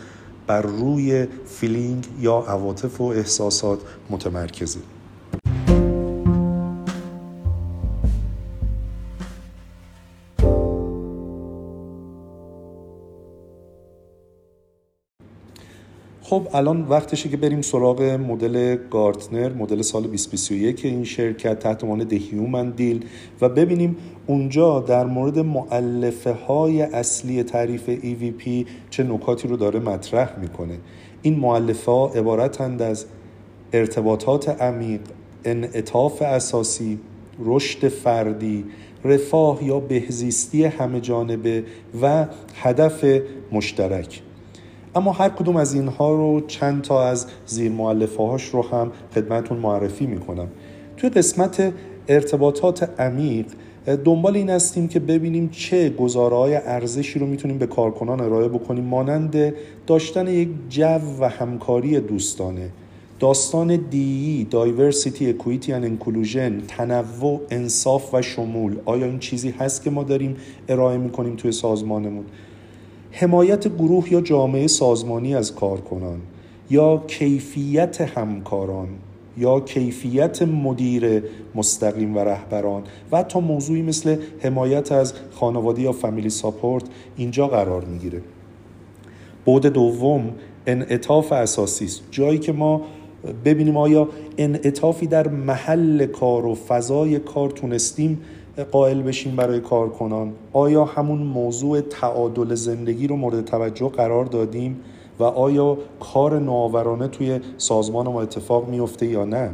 بر 0.47 0.61
روی 0.61 1.27
feeling 1.45 2.07
یا 2.19 2.45
عواطف 2.47 3.01
و 3.01 3.03
احساسات 3.03 3.79
متمرکزه 4.09 4.79
خب 16.33 16.47
الان 16.53 16.81
وقتشه 16.81 17.29
که 17.29 17.37
بریم 17.37 17.61
سراغ 17.61 18.01
مدل 18.01 18.75
گارتنر 18.91 19.53
مدل 19.53 19.81
سال 19.81 20.03
2021 20.03 20.85
این 20.85 21.03
شرکت 21.03 21.59
تحت 21.59 21.83
عنوان 21.83 22.11
Human 22.11 22.69
Deal 22.69 23.05
و 23.41 23.49
ببینیم 23.49 23.97
اونجا 24.27 24.79
در 24.79 25.05
مورد 25.05 25.39
مؤلفه 25.39 26.31
های 26.31 26.81
اصلی 26.81 27.43
تعریف 27.43 27.89
EVP 27.89 28.67
چه 28.89 29.03
نکاتی 29.03 29.47
رو 29.47 29.57
داره 29.57 29.79
مطرح 29.79 30.39
می‌کنه. 30.39 30.77
این 31.21 31.39
مؤلفه 31.39 31.91
ها 31.91 32.07
عبارتند 32.07 32.81
از 32.81 33.05
ارتباطات 33.73 34.61
عمیق 34.61 35.01
انعطاف 35.45 36.21
اساسی 36.21 36.99
رشد 37.45 37.87
فردی 37.87 38.65
رفاه 39.05 39.63
یا 39.63 39.79
بهزیستی 39.79 40.63
همه 40.63 40.99
جانبه 40.99 41.63
و 42.01 42.25
هدف 42.55 43.05
مشترک. 43.51 44.21
اما 44.95 45.11
هر 45.11 45.29
کدوم 45.29 45.55
از 45.55 45.73
اینها 45.73 46.15
رو 46.15 46.41
چند 46.47 46.81
تا 46.81 47.07
از 47.07 47.27
زیر 47.45 47.71
معلفه 47.71 48.23
هاش 48.23 48.45
رو 48.45 48.61
هم 48.61 48.91
خدمتون 49.15 49.57
معرفی 49.57 50.05
می‌کنم. 50.05 50.47
توی 50.97 51.09
قسمت 51.09 51.73
ارتباطات 52.07 52.99
عمیق 52.99 53.45
دنبال 54.05 54.35
این 54.35 54.49
هستیم 54.49 54.87
که 54.87 54.99
ببینیم 54.99 55.49
چه 55.49 55.89
گزاره 55.89 56.35
های 56.35 56.55
ارزشی 56.55 57.19
رو 57.19 57.25
می‌تونیم 57.25 57.57
به 57.57 57.67
کارکنان 57.67 58.21
ارائه 58.21 58.47
بکنیم 58.47 58.83
مانند 58.83 59.53
داشتن 59.87 60.27
یک 60.27 60.49
جو 60.69 60.99
و 61.19 61.29
همکاری 61.29 61.99
دوستانه 61.99 62.69
داستان 63.19 63.75
دی 63.75 64.47
دایورسیتی 64.49 65.29
اکویتی 65.29 65.73
ان 65.73 65.83
انکلوژن 65.83 66.61
تنوع 66.67 67.41
انصاف 67.49 68.13
و 68.13 68.21
شمول. 68.21 68.75
آیا 68.85 69.05
این 69.05 69.19
چیزی 69.19 69.49
هست 69.49 69.83
که 69.83 69.89
ما 69.89 70.03
داریم 70.03 70.35
ارائه 70.69 70.97
می‌کنیم 70.97 71.35
توی 71.35 71.51
سازمانمون؟ 71.51 72.25
حمایت 73.15 73.67
گروه 73.67 74.13
یا 74.13 74.21
جامعه 74.21 74.67
سازمانی 74.67 75.35
از 75.35 75.55
کارکنان 75.55 76.21
یا 76.69 77.03
کیفیت 77.07 78.01
همکاران 78.01 78.87
یا 79.37 79.59
کیفیت 79.59 80.41
مدیر 80.41 81.23
مستقیم 81.55 82.15
و 82.15 82.19
رهبران 82.19 82.83
و 83.11 83.17
حتی 83.17 83.39
موضوعی 83.39 83.81
مثل 83.81 84.17
حمایت 84.39 84.91
از 84.91 85.13
خانواده 85.31 85.81
یا 85.81 85.91
فامیلی 85.91 86.29
ساپورت 86.29 86.83
اینجا 87.17 87.47
قرار 87.47 87.85
می‌گیره. 87.85 88.21
بود 89.45 89.65
دوم 89.65 90.31
انعطاف 90.67 91.31
اساسی 91.31 91.85
است. 91.85 92.01
جایی 92.11 92.39
که 92.39 92.51
ما 92.51 92.81
ببینیم 93.45 93.77
آیا 93.77 94.07
انعطافی 94.37 95.07
در 95.07 95.27
محل 95.27 96.05
کار 96.05 96.45
و 96.45 96.55
فضای 96.55 97.19
کار 97.19 97.49
تونستیم 97.49 98.21
قائل 98.61 99.01
بشیم 99.01 99.35
برای 99.35 99.59
کارکنان. 99.59 100.33
آیا 100.53 100.85
همون 100.85 101.19
موضوع 101.19 101.81
تعادل 101.81 102.55
زندگی 102.55 103.07
رو 103.07 103.15
مورد 103.15 103.45
توجه 103.45 103.89
قرار 103.89 104.25
دادیم 104.25 104.79
و 105.19 105.23
آیا 105.23 105.77
کار 105.99 106.39
نوآورانه 106.39 107.07
توی 107.07 107.39
سازمان 107.57 108.07
ما 108.07 108.21
اتفاق 108.21 108.69
میفته 108.69 109.05
یا 109.05 109.25
نه؟ 109.25 109.49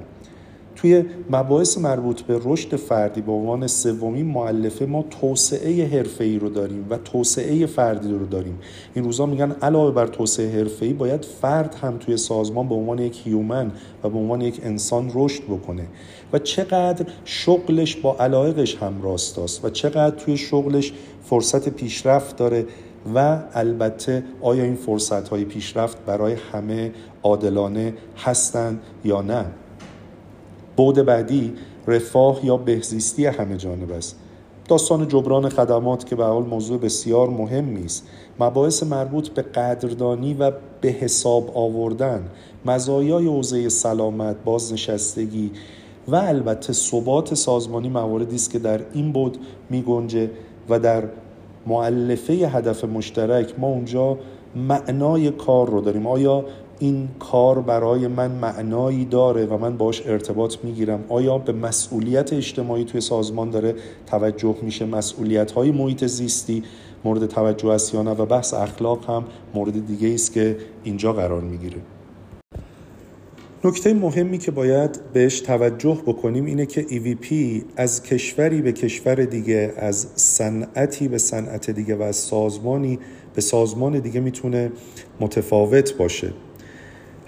توی 0.82 1.06
مباحث 1.30 1.78
مربوط 1.78 2.22
به 2.22 2.40
رشد 2.44 2.76
فردی 2.76 3.22
به 3.22 3.32
عنوان 3.32 3.68
سومین 3.68 4.26
معلفه 4.26 4.86
ما 4.86 5.06
توسعه 5.22 5.88
حرفه‌ای 5.88 6.40
رو 6.40 6.50
داریم 6.50 6.86
و 6.90 6.98
توسعه 6.98 7.66
فردی 7.66 8.12
رو 8.12 8.26
داریم. 8.26 8.60
این 8.94 9.06
روزا 9.06 9.26
میگن 9.26 9.52
علاوه 9.52 9.92
بر 9.92 10.08
توسعه 10.08 10.50
حرفه‌ای 10.52 10.94
باید 10.94 11.26
فرد 11.26 11.76
هم 11.76 11.98
توی 11.98 12.18
سازمان 12.18 12.70
به 12.70 12.76
عنوان 12.76 13.00
یک 13.00 13.28
هیومن 13.28 13.72
و 14.04 14.10
به 14.10 14.18
عنوان 14.18 14.42
یک 14.42 14.60
انسان 14.64 15.12
رشد 15.16 15.44
بکنه. 15.44 15.88
و 16.34 16.40
چقدر 16.40 17.06
شغلش 17.26 17.96
با 17.96 18.16
علایقش 18.20 18.76
هم 18.76 19.02
راستاست 19.02 19.66
و 19.66 19.70
چقدر 19.70 20.16
توی 20.16 20.38
شغلش 20.38 20.94
فرصت 21.24 21.70
پیشرفت 21.70 22.38
داره 22.38 22.66
و 23.16 23.40
البته 23.54 24.24
آیا 24.42 24.64
این 24.64 24.76
فرصت 24.76 25.28
های 25.28 25.46
پیشرفت 25.46 26.06
برای 26.06 26.36
همه 26.52 26.92
عادلانه 27.24 27.94
هستند 28.18 28.82
یا 29.06 29.22
نه؟ 29.22 29.46
بود 30.80 30.96
بعدی 30.96 31.54
رفاه 31.88 32.46
یا 32.46 32.58
بهزیستی 32.58 33.26
همه 33.26 33.58
جانب 33.58 33.92
است. 33.92 34.16
داستان 34.68 35.08
جبران 35.08 35.50
خدمات 35.50 36.06
که 36.06 36.16
به 36.16 36.26
حال 36.26 36.44
موضوع 36.44 36.80
بسیار 36.80 37.30
مهمی 37.30 37.86
است 37.86 38.08
مباحث 38.40 38.84
مربوط 38.84 39.30
به 39.30 39.42
قدردانی 39.42 40.34
و 40.34 40.52
به 40.82 40.90
حساب 40.90 41.52
آوردن 41.58 42.24
مزایای 42.66 43.28
حوزه 43.28 43.70
سلامت 43.70 44.36
بازنشستگی 44.46 45.52
و 46.08 46.16
البته 46.16 46.74
ثبات 46.74 47.34
سازمانی 47.34 47.90
مواردی 47.90 48.36
است 48.36 48.52
که 48.52 48.60
در 48.60 48.82
این 48.94 49.12
بود 49.12 49.38
می 49.70 49.82
گنجه 49.82 50.30
و 50.70 50.80
در 50.80 51.04
معلفه 51.68 52.34
هدف 52.34 52.84
مشترک 52.84 53.60
ما 53.60 53.68
اونجا 53.68 54.18
معنای 54.56 55.32
کار 55.32 55.70
رو 55.70 55.82
داریم. 55.82 56.08
آیا 56.08 56.46
این 56.80 57.08
کار 57.20 57.62
برای 57.62 58.08
من 58.08 58.32
معنایی 58.32 59.06
داره 59.06 59.46
و 59.46 59.58
من 59.58 59.78
باش 59.78 60.08
ارتباط 60.08 60.56
می‌گیرم. 60.64 61.04
آیا 61.10 61.38
به 61.38 61.54
مسئولیت 61.54 62.34
اجتماعی 62.34 62.84
توی 62.84 63.02
سازمان 63.02 63.50
داره 63.50 63.76
توجه 64.08 64.56
میشه 64.62 64.86
مسئولیت 64.86 65.52
های 65.52 65.72
محیط 65.72 66.06
زیستی 66.06 66.64
مورد 67.06 67.26
توجه 67.26 67.70
است 67.70 67.94
یا 67.94 68.04
نه 68.04 68.12
و 68.12 68.26
بحث 68.26 68.54
اخلاق 68.54 69.10
هم 69.10 69.26
مورد 69.54 69.88
دیگه 69.88 70.14
است 70.14 70.34
که 70.34 70.58
اینجا 70.84 71.14
قرار 71.14 71.42
می‌گیره. 71.42 71.78
نکته 73.64 73.94
مهمی 73.94 74.38
که 74.38 74.52
باید 74.52 75.00
بهش 75.14 75.40
توجه 75.40 75.98
بکنیم 76.06 76.46
اینه 76.46 76.66
که 76.66 76.84
EVP 76.84 77.34
از 77.76 78.04
کشوری 78.04 78.62
به 78.62 78.72
کشور 78.72 79.16
دیگه 79.16 79.74
از 79.78 80.08
صنعتی 80.16 81.08
به 81.08 81.18
صنعت 81.18 81.70
دیگه 81.70 81.96
و 81.96 82.02
از 82.02 82.16
سازمانی 82.16 83.00
به 83.36 83.42
سازمان 83.42 84.00
دیگه 84.00 84.20
می‌تونه 84.20 84.72
متفاوت 85.20 85.98
باشه. 85.98 86.34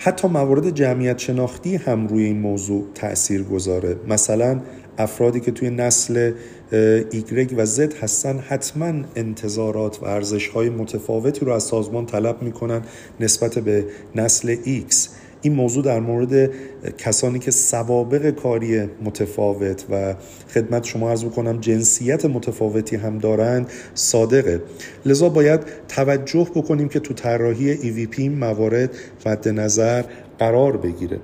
حتی 0.04 0.28
موارد 0.28 0.70
جمعیت 0.70 1.18
شناختی 1.20 1.76
هم 1.76 2.08
روی 2.08 2.24
این 2.24 2.40
موضوع 2.40 2.86
تأثیر 2.96 3.44
گذاره. 3.44 3.96
مثلا 4.08 4.62
افرادی 4.98 5.40
که 5.40 5.52
توی 5.52 5.70
نسل 5.70 6.34
ایگرگ 7.12 7.54
و 7.58 7.66
زد 7.66 7.94
هستن 7.94 8.40
حتما 8.40 8.94
انتظارات 9.16 10.04
و 10.04 10.06
ارزش 10.06 10.48
های 10.48 10.70
متفاوتی 10.70 11.46
رو 11.46 11.52
از 11.52 11.64
سازمان 11.64 12.06
طلب 12.06 12.42
می‌کنن 12.42 12.82
نسبت 13.20 13.60
به 13.60 13.86
نسل 14.16 14.56
X 14.64 15.10
این 15.42 15.54
موضوع 15.54 15.84
در 15.84 16.00
مورد 16.00 16.52
کسانی 16.98 17.40
که 17.40 17.52
سوابق 17.52 18.30
کاری 18.30 18.82
متفاوت 18.82 19.86
و 19.90 20.16
خدمت 20.54 20.84
شما 20.84 21.10
عرض 21.10 21.24
بکنم 21.24 21.60
جنسیت 21.60 22.26
متفاوتی 22.26 22.96
هم 22.96 23.18
دارند 23.18 23.70
صادقه. 23.94 24.62
لذا 25.06 25.30
باید 25.30 25.60
توجه 25.88 26.48
بکنیم 26.56 26.90
که 26.90 27.00
تو 27.00 27.14
طراحی 27.14 27.76
EVP 27.78 28.20
موارد 28.20 28.96
مد 29.26 29.48
نظر 29.50 30.04
قرار 30.40 30.78
بگیره. 30.78 31.20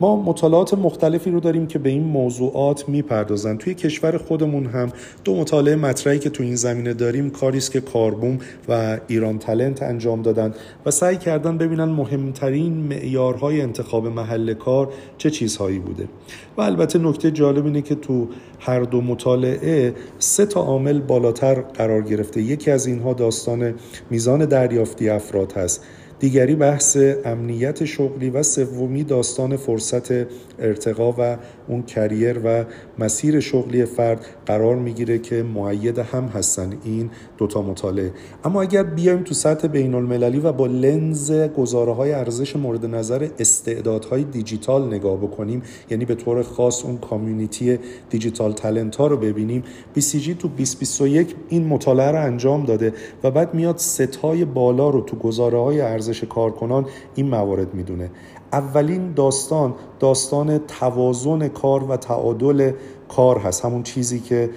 ما 0.00 0.22
مطالعات 0.22 0.74
مختلفی 0.74 1.30
رو 1.30 1.40
داریم 1.40 1.66
که 1.66 1.78
به 1.78 1.90
این 1.90 2.02
موضوعات 2.02 2.88
می‌پردازن. 2.88 3.56
توی 3.56 3.74
کشور 3.74 4.18
خودمون 4.18 4.66
هم 4.66 4.92
دو 5.24 5.36
مطالعه 5.36 5.76
مطرحی 5.76 6.18
که 6.18 6.30
تو 6.30 6.42
این 6.42 6.54
زمینه 6.54 6.94
داریم 6.94 7.30
کاری 7.30 7.58
است 7.58 7.72
که 7.72 7.80
کاربوم 7.80 8.38
و 8.68 8.98
ایران 9.06 9.38
تلنت 9.38 9.82
انجام 9.82 10.22
دادن 10.22 10.54
و 10.86 10.90
سعی 10.90 11.16
کردن 11.16 11.58
ببینن 11.58 11.84
مهمترین 11.84 12.72
معیارهای 12.72 13.60
انتخاب 13.60 14.06
محل 14.06 14.54
کار 14.54 14.92
چه 15.18 15.30
چیزهایی 15.30 15.78
بوده. 15.78 16.08
و 16.56 16.60
البته 16.60 16.98
نکته 16.98 17.30
جالب 17.30 17.66
اینه 17.66 17.82
که 17.82 17.94
تو 17.94 18.28
هر 18.60 18.80
دو 18.80 19.00
مطالعه 19.00 19.94
سه 20.18 20.46
تا 20.46 20.60
عامل 20.60 21.00
بالاتر 21.00 21.54
قرار 21.54 22.02
گرفته. 22.02 22.42
یکی 22.42 22.70
از 22.70 22.86
اینها 22.86 23.12
داستان 23.12 23.74
میزان 24.10 24.44
دریافتی 24.44 25.08
افراد 25.08 25.52
هست. 25.52 25.84
دیگری 26.20 26.54
بحث 26.54 26.96
امنیت 27.24 27.84
شغلی 27.84 28.30
و 28.30 28.42
سومی 28.42 29.04
داستان 29.04 29.56
فرصت 29.56 30.12
ارتقا 30.58 31.12
و 31.12 31.36
اون 31.68 31.82
کریر 31.82 32.40
و 32.44 32.64
مسیر 32.98 33.40
شغلی 33.40 33.84
فرد 33.84 34.26
قرار 34.46 34.76
می‌گیره 34.76 35.18
که 35.18 35.42
معید 35.42 35.98
هم 35.98 36.24
هستن. 36.24 36.72
این 36.84 37.10
دوتا 37.38 37.62
مطالعه. 37.62 38.12
اما 38.44 38.62
اگر 38.62 38.82
بیایم 38.82 39.22
تو 39.22 39.34
سطح 39.34 39.68
بین 39.68 39.94
المللی 39.94 40.38
و 40.38 40.52
با 40.52 40.66
لنز 40.66 41.32
گزاره 41.32 41.92
های 41.92 42.12
ارزش 42.12 42.56
مورد 42.56 42.86
نظر 42.86 43.28
استعدادهای 43.38 44.24
دیجیتال 44.24 44.86
نگاه 44.86 45.16
بکنیم 45.16 45.62
یعنی 45.90 46.04
به 46.04 46.14
طور 46.14 46.42
خاص 46.42 46.84
اون 46.84 46.98
کامیونیتی 46.98 47.78
دیجیتال 48.10 48.52
تلنت 48.52 48.96
ها 48.96 49.06
رو 49.06 49.16
ببینیم 49.16 49.62
BCG 49.96 50.36
تو 50.38 50.48
2021 50.48 51.34
این 51.48 51.66
مطالعه 51.66 52.10
رو 52.10 52.22
انجام 52.22 52.64
داده 52.64 52.92
و 53.24 53.30
بعد 53.30 53.54
میاد 53.54 53.78
ستای 53.78 54.44
بالا 54.44 54.90
رو 54.90 55.00
تو 55.00 55.16
گزاره 55.16 55.58
های 55.58 55.80
ارزش 55.80 56.24
کارکنان 56.24 56.86
این 57.14 57.28
موارد 57.28 57.74
می‌دونه. 57.74 58.10
اولین 58.54 59.12
داستان 59.12 59.74
داستان 60.00 60.58
توازن 60.58 61.48
کار 61.48 61.84
و 61.84 61.96
تعادل 61.96 62.72
کار 63.08 63.38
هست. 63.38 63.64
همون 63.64 63.82
چیزی 63.82 64.20
که 64.20 64.50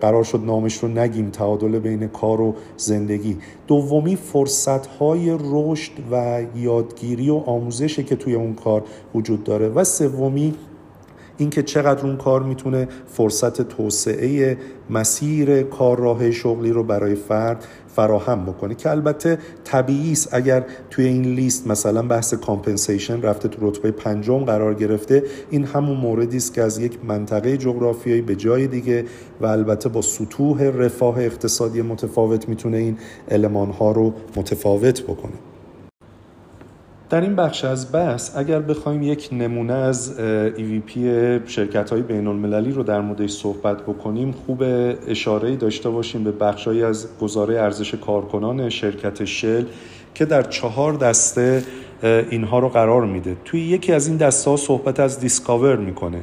قرار 0.00 0.24
شد 0.24 0.40
نامش 0.44 0.78
رو 0.78 0.88
نگیم 0.88 1.30
تعادل 1.30 1.78
بین 1.78 2.08
کار 2.08 2.40
و 2.40 2.54
زندگی. 2.76 3.38
دومی 3.66 4.16
فرصت 4.16 4.86
های 4.86 5.38
رشد 5.40 5.92
و 6.12 6.42
یادگیری 6.56 7.30
و 7.30 7.34
آموزشی 7.34 8.04
که 8.04 8.16
توی 8.16 8.34
اون 8.34 8.54
کار 8.54 8.82
وجود 9.14 9.44
داره. 9.44 9.68
و 9.68 9.84
سومی 9.84 10.54
اینکه 11.38 11.62
چقدر 11.62 12.06
اون 12.06 12.16
کار 12.16 12.42
می‌تونه 12.42 12.88
فرصت 13.06 13.62
توسعه 13.62 14.58
مسیر 14.90 15.62
کارراه 15.62 16.30
شغلی 16.30 16.70
رو 16.70 16.84
برای 16.84 17.14
فرد 17.14 17.64
فراهم 17.96 18.44
بکنه 18.44 18.74
که 18.74 18.90
البته 18.90 19.38
طبیعی 19.64 20.12
است 20.12 20.34
اگر 20.34 20.64
توی 20.90 21.04
این 21.04 21.22
لیست 21.22 21.66
مثلا 21.66 22.02
بحث 22.02 22.34
compensation 22.34 23.22
رفته 23.22 23.48
تو 23.48 23.68
رتبه 23.68 23.90
پنجم 23.90 24.44
قرار 24.44 24.74
گرفته 24.74 25.22
این 25.50 25.64
همون 25.64 25.96
موردی 25.96 26.36
است 26.36 26.54
که 26.54 26.62
از 26.62 26.78
یک 26.78 26.98
منطقه 27.04 27.56
جغرافیایی 27.56 28.22
به 28.22 28.36
جای 28.36 28.66
دیگه 28.66 29.04
و 29.40 29.46
البته 29.46 29.88
با 29.88 30.02
سطوح 30.02 30.62
رفاه 30.62 31.18
اقتصادی 31.18 31.82
متفاوت 31.82 32.48
می‌تونه 32.48 32.76
این 32.76 32.98
علمان 33.30 33.70
ها 33.70 33.92
رو 33.92 34.12
متفاوت 34.36 35.02
بکنه. 35.02 35.51
در 37.12 37.20
این 37.20 37.36
بخش 37.36 37.64
از 37.64 37.92
بحث 37.92 38.36
اگر 38.36 38.60
بخوایم 38.60 39.02
یک 39.02 39.28
نمونه 39.32 39.72
از 39.72 40.12
EVP 40.56 40.98
شرکت 41.46 41.90
های 41.90 42.02
بین 42.02 42.26
المللی 42.26 42.72
رو 42.72 42.82
در 42.82 43.00
موردش 43.00 43.30
صحبت 43.30 43.82
بکنیم 43.82 44.32
خوب 44.32 44.62
اشاره 45.08 45.56
داشته 45.56 45.90
باشیم 45.90 46.24
به 46.24 46.32
بخشهایی 46.32 46.82
از 46.82 47.08
گزاره 47.20 47.60
ارزش 47.60 47.94
کارکنان 47.94 48.68
شرکت 48.68 49.24
شل 49.24 49.64
که 50.14 50.24
در 50.24 50.42
چهار 50.42 50.92
دسته 50.92 51.62
اینها 52.02 52.58
رو 52.58 52.68
قرار 52.68 53.06
میده. 53.06 53.36
توی 53.44 53.60
یکی 53.60 53.92
از 53.92 54.08
این 54.08 54.16
دسته 54.16 54.50
ها 54.50 54.56
صحبت 54.56 55.00
از 55.00 55.20
دیسکاور 55.20 55.76
می‌کنه. 55.76 56.20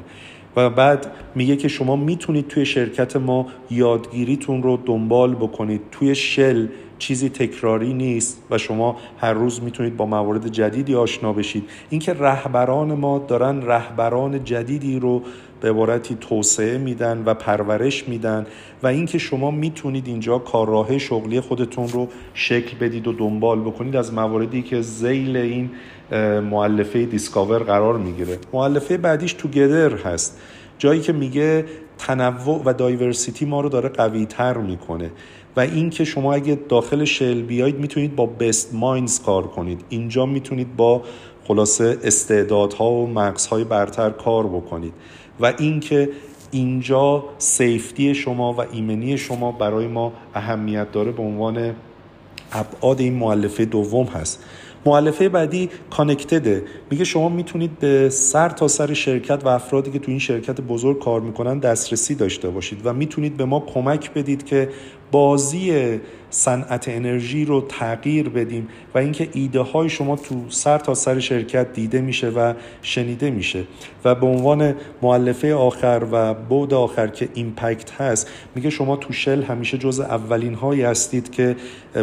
بعد 0.67 1.11
میگه 1.35 1.55
که 1.55 1.67
شما 1.67 1.95
می‌تونید 1.95 2.47
توی 2.47 2.65
شرکت 2.65 3.15
ما 3.15 3.47
یادگیریتون 3.69 4.63
رو 4.63 4.79
دنبال 4.85 5.35
بکنید. 5.35 5.81
توی 5.91 6.15
شل 6.15 6.67
چیزی 6.99 7.29
تکراری 7.29 7.93
نیست 7.93 8.43
و 8.51 8.57
شما 8.57 8.97
هر 9.17 9.33
روز 9.33 9.63
می‌تونید 9.63 9.97
با 9.97 10.05
موارد 10.05 10.47
جدیدی 10.47 10.95
آشنا 10.95 11.33
بشید. 11.33 11.63
اینکه 11.89 12.13
رهبران 12.13 12.93
ما 12.93 13.19
دارن 13.19 13.61
رهبران 13.61 14.43
جدیدی 14.43 14.99
رو 14.99 15.21
به 15.61 15.69
عبارتی 15.69 16.17
توسعه 16.21 16.77
میدن 16.77 17.23
و 17.25 17.33
پرورش 17.33 18.07
میدن 18.07 18.45
و 18.83 18.87
اینکه 18.87 19.17
شما 19.17 19.51
می‌تونید 19.51 20.07
اینجا 20.07 20.37
کارراه 20.37 20.97
شغلی 20.97 21.39
خودتون 21.39 21.87
رو 21.87 22.07
شکل 22.33 22.77
بدید 22.77 23.07
و 23.07 23.13
دنبال 23.13 23.59
بکنید 23.59 23.95
از 23.95 24.13
مواردی 24.13 24.61
که 24.61 24.81
ذیل 24.81 25.37
این 25.37 25.69
مؤلفه 26.51 27.05
discover 27.05 27.59
قرار 27.59 27.97
می‌گیره. 27.97 28.37
مؤلفه 28.53 28.97
بعدیش 28.97 29.33
together 29.33 29.95
هست. 29.95 30.39
جایی 30.77 31.01
که 31.01 31.13
میگه 31.13 31.65
تنوع 31.97 32.61
و 32.65 32.73
diversity 32.73 33.45
ما 33.45 33.61
رو 33.61 33.69
داره 33.69 33.89
قوی 33.89 34.25
تر 34.25 34.57
می‌کنه. 34.57 35.11
و 35.55 35.59
اینکه 35.59 36.03
شما 36.03 36.33
اگه 36.33 36.59
داخل 36.69 37.03
شل 37.03 37.41
بیاید 37.41 37.79
می‌تونید 37.79 38.15
با 38.15 38.25
best 38.25 38.73
minds 38.73 39.21
کار 39.21 39.47
کنید. 39.47 39.81
اینجا 39.89 40.25
می‌تونید 40.25 40.75
با 40.75 41.01
خلاصه 41.47 41.97
استعدادها 42.03 42.91
و 42.91 43.07
مغزهای 43.07 43.63
برتر 43.63 44.09
کار 44.09 44.47
بکنید. 44.47 44.93
و 45.39 45.53
اینکه 45.57 46.09
اینجا 46.51 47.23
safety 47.37 48.15
شما 48.15 48.53
و 48.53 48.61
ایمنی 48.71 49.17
شما 49.17 49.51
برای 49.51 49.87
ما 49.87 50.13
اهمیت 50.33 50.91
داره 50.91 51.11
به 51.11 51.21
عنوان 51.21 51.75
ابعاد 52.51 52.99
این 52.99 53.13
معلفه 53.13 53.65
دوم 53.65 54.05
هست. 54.05 54.43
معلفه 54.85 55.29
بعدی 55.29 55.69
کانکتده 55.89 56.63
میگه 56.91 57.03
شما 57.03 57.29
می‌تونید 57.29 57.79
به 57.79 58.09
سر 58.09 58.49
تا 58.49 58.67
سر 58.67 58.93
شرکت 58.93 59.45
و 59.45 59.47
افرادی 59.47 59.91
که 59.91 59.99
تو 59.99 60.11
این 60.11 60.19
شرکت 60.19 60.61
بزرگ 60.61 60.99
کار 60.99 61.21
می‌کنن 61.21 61.59
دسترسی 61.59 62.15
داشته 62.15 62.49
باشید 62.49 62.81
و 62.85 62.93
می‌تونید 62.93 63.37
به 63.37 63.45
ما 63.45 63.59
کمک 63.59 64.13
بدید 64.13 64.45
که 64.45 64.69
بازی 65.11 65.99
صنعت 66.29 66.89
انرژی 66.89 67.45
رو 67.45 67.65
تغییر 67.69 68.29
بدیم 68.29 68.67
و 68.95 68.97
اینکه 68.97 69.29
ایده 69.33 69.59
های 69.59 69.89
شما 69.89 70.15
تو 70.15 70.43
سر 70.49 70.77
تا 70.77 70.93
سر 70.93 71.19
شرکت 71.19 71.73
دیده 71.73 72.01
میشه 72.01 72.29
و 72.29 72.53
شنیده 72.81 73.29
میشه. 73.29 73.63
و 74.05 74.15
به 74.15 74.25
عنوان 74.25 74.75
معلفه 75.01 75.53
آخر 75.53 76.01
و 76.11 76.33
بود 76.33 76.73
آخر 76.73 77.07
که 77.07 77.29
ایمپکت 77.33 77.91
هست 77.91 78.29
میگه 78.55 78.69
شما 78.69 78.95
تو 78.95 79.13
شل 79.13 79.41
همیشه 79.41 79.77
جزو 79.77 79.99
اولین 79.99 80.53
هایی 80.53 80.81
هستید 80.81 81.31
که 81.31 81.55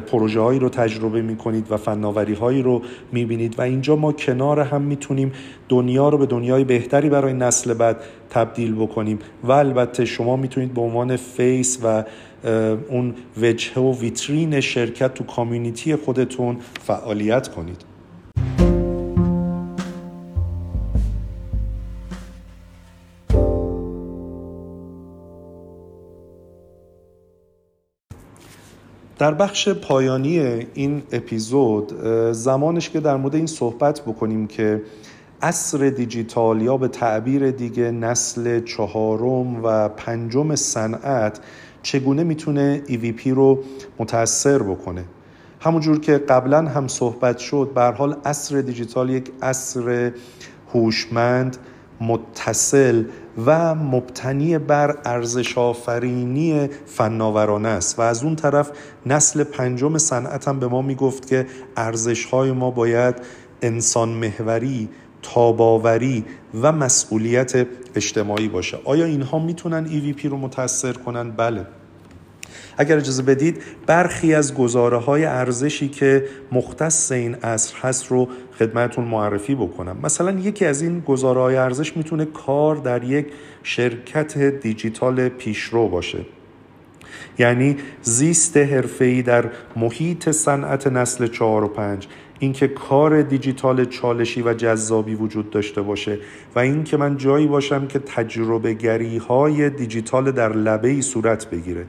پروژه 0.06 0.40
هایی 0.40 0.58
رو 0.58 0.68
تجربه 0.68 1.22
می‌کنید 1.22 1.72
و 1.72 1.76
فناوری 1.76 2.34
هایی 2.34 2.62
رو 2.62 2.82
می‌بینید 3.12 3.58
و 3.58 3.62
اینجا 3.62 3.96
ما 3.96 4.12
کنار 4.12 4.60
می‌تونیم 4.82 5.32
دنیا 5.68 6.08
رو 6.08 6.18
به 6.18 6.26
دنیای 6.26 6.64
بهتری 6.64 7.08
برای 7.08 7.32
نسل 7.32 7.74
بعد 7.74 7.96
تبدیل 8.30 8.74
بکنیم. 8.74 9.18
و 9.44 9.52
البته 9.52 10.04
شما 10.04 10.36
می‌تونید 10.36 10.74
به 10.74 10.80
عنوان 10.80 11.16
face 11.16 11.78
و 11.84 12.04
اون 12.88 13.14
وجهه 13.42 13.78
و 13.78 13.98
ویترین 14.00 14.60
شرکت 14.60 15.14
تو 15.14 15.24
community 15.24 15.96
خودتون 15.96 16.56
فعالیت 16.82 17.48
کنید. 17.48 17.95
در 29.18 29.34
بخش 29.34 29.68
پایانی 29.68 30.38
این 30.74 31.02
اپیزود 31.12 32.02
زمانش 32.32 32.90
که 32.90 33.00
در 33.00 33.16
مورد 33.16 33.34
این 33.34 33.46
صحبت 33.46 34.00
بکنیم 34.00 34.46
که 34.46 34.82
اصر 35.42 35.88
دیجیتال 35.88 36.62
یا 36.62 36.76
به 36.76 36.88
تعبیر 36.88 37.50
دیگه 37.50 37.90
نسل 37.90 38.60
چهارم 38.64 39.64
و 39.64 39.88
پنجم 39.88 40.54
صنعت 40.54 41.40
چگونه 41.82 42.24
می‌تونه 42.24 42.82
EVP 42.88 43.26
رو 43.26 43.58
متاثر 43.98 44.62
بکنه؟ 44.62 45.04
همونجور 45.60 46.00
که 46.00 46.18
قبلا 46.18 46.62
هم 46.68 46.88
صحبت 46.88 47.38
شد 47.38 47.70
به 47.74 47.82
حال 47.82 48.16
اصر 48.24 48.60
دیجیتال 48.60 49.10
یک 49.10 49.30
اصر 49.42 50.12
هوشمند 50.74 51.56
متصل 52.00 53.04
و 53.46 53.74
مبتنی 53.74 54.58
بر 54.58 54.98
ارزش 55.04 55.58
آفرینی 55.58 56.68
فناورانه 56.86 57.68
است. 57.68 57.98
و 57.98 58.02
از 58.02 58.24
اون 58.24 58.36
طرف 58.36 58.70
نسل 59.06 59.44
پنجم 59.44 59.98
صنعت 59.98 60.48
هم 60.48 60.60
به 60.60 60.68
ما 60.68 60.82
می‌گفت 60.82 61.26
که 61.26 61.46
ارزش 61.76 62.24
های 62.24 62.52
ما 62.52 62.70
باید 62.70 63.14
انسان 63.62 64.08
محوری 64.08 64.88
تاباوری 65.22 66.24
و 66.62 66.72
مسئولیت 66.72 67.66
اجتماعی 67.94 68.48
باشه. 68.48 68.78
آیا 68.84 69.04
اینها 69.04 69.38
می‌تونن 69.38 69.86
EVP 69.86 70.24
رو 70.24 70.36
متاثر 70.36 70.92
کنن؟ 70.92 71.30
بله. 71.30 71.66
اگر 72.76 72.96
اجازه 72.96 73.22
بدید 73.22 73.62
برخی 73.86 74.34
از 74.34 74.54
گزاره 74.54 74.96
های 74.96 75.24
ارزشی 75.24 75.88
که 75.88 76.24
مختص 76.52 77.12
این 77.12 77.34
عصر 77.34 77.76
هست 77.78 78.06
رو 78.06 78.28
خدمتون 78.58 79.04
معرفی 79.04 79.54
بکنم. 79.54 79.96
مثلا 80.02 80.30
یکی 80.30 80.64
از 80.64 80.82
این 80.82 81.00
گزاره 81.00 81.40
های 81.40 81.56
ارزش 81.56 81.96
می‌تونه 81.96 82.24
کار 82.24 82.76
در 82.76 83.04
یک 83.04 83.26
شرکت 83.62 84.38
دیجیتال 84.38 85.28
پیشرو 85.28 85.88
باشه. 85.88 86.18
یعنی 87.38 87.76
زیست 88.02 88.56
حرفه‌ای 88.56 89.22
در 89.22 89.50
محیط 89.76 90.30
صنعت 90.30 90.86
نسل 90.86 91.26
چهار 91.26 91.64
و 91.64 91.68
پنج 91.68 92.06
اینکه 92.38 92.68
کار 92.68 93.22
دیجیتال 93.22 93.84
چالشی 93.84 94.42
و 94.42 94.54
جذابی 94.54 95.14
وجود 95.14 95.50
داشته 95.50 95.82
باشه 95.82 96.18
و 96.54 96.58
اینکه 96.58 96.96
من 96.96 97.16
جایی 97.16 97.46
باشم 97.46 97.86
که 97.86 97.98
تجربه 97.98 98.74
گری 98.74 99.16
های 99.16 99.70
دیجیتال 99.70 100.30
در 100.32 100.52
لبه 100.52 100.88
ای 100.88 101.02
صورت 101.02 101.50
بگیره. 101.50 101.86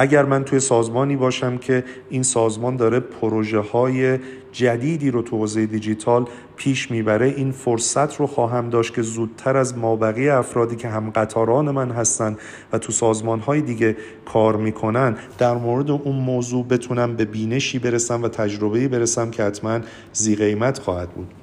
اگر 0.00 0.24
من 0.24 0.44
توی 0.44 0.60
سازمانی 0.60 1.16
باشم 1.16 1.58
که 1.58 1.84
این 2.10 2.22
سازمان 2.22 2.76
داره 2.76 3.00
پروژه 3.00 3.58
های 3.58 4.18
جدیدی 4.52 5.10
رو 5.10 5.22
تو 5.22 5.36
حوزه 5.36 5.66
دیجیتال 5.66 6.24
پیش 6.56 6.90
می‌بره 6.90 7.26
این 7.26 7.52
فرصت 7.52 8.16
رو 8.16 8.26
خواهم 8.26 8.70
داشت 8.70 8.94
که 8.94 9.02
زودتر 9.02 9.56
از 9.56 9.78
مابقی 9.78 10.28
افرادی 10.28 10.76
که 10.76 10.88
هم 10.88 11.10
قطاران 11.10 11.70
من 11.70 11.90
هستن 11.90 12.36
و 12.72 12.78
تو 12.78 12.92
سازمان 12.92 13.40
های 13.40 13.60
دیگه 13.60 13.96
کار 14.24 14.56
می‌کنن 14.56 15.16
در 15.38 15.54
مورد 15.54 15.90
اون 15.90 16.16
موضوع 16.16 16.66
بتونم 16.66 17.16
به 17.16 17.24
بینشی 17.24 17.78
برسم 17.78 18.22
و 18.22 18.28
تجربه‌ای 18.28 18.88
برسم 18.88 19.30
که 19.30 19.42
حتما 19.42 19.80
زی 20.12 20.36
قیمت 20.36 20.78
خواهد 20.78 21.10
بود. 21.10 21.34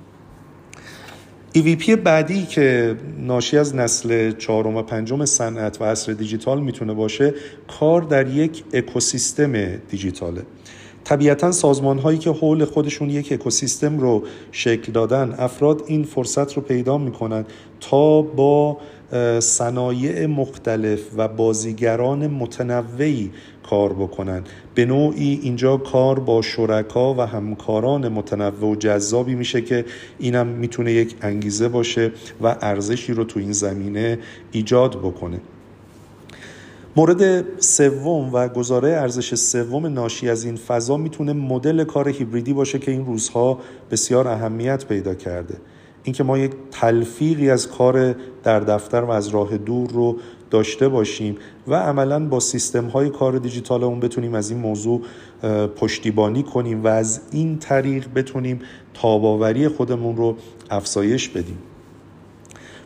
EVP 1.55 1.89
بعدی 1.89 2.45
که 2.45 2.95
ناشی 3.19 3.57
از 3.57 3.75
نسل 3.75 4.31
چهارم 4.31 4.75
و 4.75 4.81
پنجم 4.81 5.25
صنعت 5.25 5.81
و 5.81 5.83
عصر 5.83 6.13
دیجیتال 6.13 6.61
می‌تونه 6.61 6.93
باشه 6.93 7.33
کار 7.79 8.01
در 8.01 8.27
یک 8.27 8.63
اکوسیستم 8.73 9.77
دیجیتاله. 9.77 10.41
طبیعتا 11.03 11.51
سازمان 11.51 11.99
هایی 11.99 12.17
که 12.17 12.29
حول 12.29 12.65
خودشون 12.65 13.09
یک 13.09 13.31
اکوسیستم 13.31 13.99
رو 13.99 14.23
شکل 14.51 14.91
دادن 14.91 15.35
افراد 15.37 15.83
این 15.87 16.03
فرصت 16.03 16.53
رو 16.53 16.61
پیدا 16.61 16.97
می‌کنن 16.97 17.45
تا 17.81 18.21
با 18.21 18.77
صنایع 19.39 20.25
مختلف 20.25 20.99
و 21.17 21.27
بازیگران 21.27 22.27
متنوعی 22.27 23.31
کار 23.69 23.93
بکنن. 23.93 24.43
به 24.75 24.85
نوعی 24.85 25.39
اینجا 25.43 25.77
کار 25.77 26.19
با 26.19 26.41
شرکا 26.41 27.13
و 27.13 27.21
همکاران 27.21 28.07
متنوع 28.07 28.71
و 28.71 28.75
جذابی 28.75 29.35
میشه 29.35 29.61
که 29.61 29.85
اینم 30.19 30.47
می‌تونه 30.47 30.91
یک 30.91 31.15
انگیزه 31.21 31.67
باشه 31.67 32.11
و 32.41 32.55
ارزشی 32.61 33.13
رو 33.13 33.23
تو 33.23 33.39
این 33.39 33.51
زمینه 33.51 34.19
ایجاد 34.51 34.95
بکنه. 34.95 35.41
مورد 36.97 37.45
سوم 37.59 38.33
و 38.33 38.47
گزاره 38.47 38.89
ارزش 38.89 39.35
سوم 39.35 39.85
ناشی 39.85 40.29
از 40.29 40.45
این 40.45 40.55
فضا 40.55 40.97
می‌تونه 40.97 41.33
مدل 41.33 41.83
کار 41.83 42.09
هیبریدی 42.09 42.53
باشه 42.53 42.79
که 42.79 42.91
این 42.91 43.05
روزها 43.05 43.59
بسیار 43.91 44.27
اهمیت 44.27 44.85
پیدا 44.85 45.13
کرده. 45.13 45.55
اینکه 46.05 46.23
ما 46.23 46.37
یک 46.37 46.51
تلفیقی 46.71 47.49
از 47.49 47.67
کار 47.67 48.15
در 48.43 48.59
دفتر 48.59 49.01
و 49.01 49.09
از 49.09 49.27
راه 49.27 49.57
دور 49.57 49.89
رو 49.89 50.17
داشته 50.49 50.89
باشیم 50.89 51.37
و 51.67 51.75
عملا 51.75 52.25
با 52.25 52.39
سیستم 52.39 52.85
های 52.85 53.09
کار 53.09 53.37
دیجیتال 53.37 53.83
اون 53.83 53.99
بتونیم 53.99 54.33
از 54.33 54.51
این 54.51 54.59
موضوع 54.59 55.01
پشتیبانی 55.75 56.43
کنیم 56.43 56.83
و 56.83 56.87
از 56.87 57.21
این 57.31 57.59
طریق 57.59 58.07
بتونیم 58.15 58.59
تاباوری 58.93 59.67
خودمون 59.67 60.17
رو 60.17 60.37
افزایش 60.69 61.29
بدیم. 61.29 61.57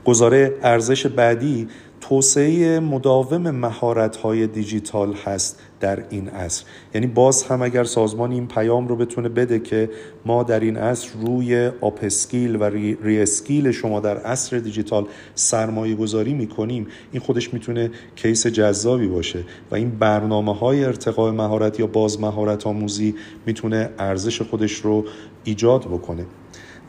گزاره 0.05 0.55
ارزش 0.63 1.07
بعدی 1.07 1.67
توسعه 2.09 2.79
مداوم 2.79 3.51
مهارت 3.51 4.15
های 4.15 4.47
دیجیتال 4.47 5.13
هست 5.13 5.59
در 5.79 6.03
این 6.09 6.29
عصر. 6.29 6.63
یعنی 6.93 7.07
باز 7.07 7.43
هم 7.43 7.61
اگر 7.61 7.83
سازمان 7.83 8.31
این 8.31 8.47
پیام 8.47 8.87
رو 8.87 8.95
بتونه 8.95 9.29
بده 9.29 9.59
که 9.59 9.89
ما 10.25 10.43
در 10.43 10.59
این 10.59 10.77
عصر 10.77 11.09
روی 11.25 11.71
upskill 11.81 12.55
و 12.55 12.63
reskill 12.63 13.71
شما 13.71 13.99
در 13.99 14.17
عصر 14.17 14.57
دیجیتال 14.57 15.05
سرمایه 15.35 15.95
گذاری 15.95 16.33
می‌کنیم 16.33 16.87
این 17.11 17.21
خودش 17.21 17.53
می‌تونه 17.53 17.91
case 18.15 18.47
جذابی 18.47 19.07
باشه 19.07 19.43
و 19.71 19.75
این 19.75 19.89
برنامه 19.89 20.55
های 20.55 20.83
ارتقاء 20.83 21.31
مهارت 21.31 21.79
یا 21.79 21.87
باز 21.87 22.21
مهارت 22.21 22.67
آموزی 22.67 23.15
می‌تونه 23.45 23.89
ارزش 23.99 24.41
خودش 24.41 24.73
رو 24.73 25.05
ایجاد 25.43 25.85
بکنه. 25.85 26.25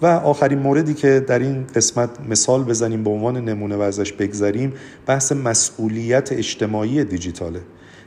و 0.02 0.06
آخرین 0.06 0.58
موردی 0.58 0.94
که 0.94 1.20
در 1.20 1.38
این 1.38 1.66
قسمت 1.74 2.10
مثال 2.28 2.64
بزنیم 2.64 3.04
به 3.04 3.10
عنوان 3.10 3.44
نمونه 3.48 3.76
و 3.76 3.80
ازش 3.80 4.12
بگذریم 4.12 4.72
بحث 5.06 5.32
مسئولیت 5.32 6.32
اجتماعی 6.32 7.04
دیجیتاله. 7.04 7.60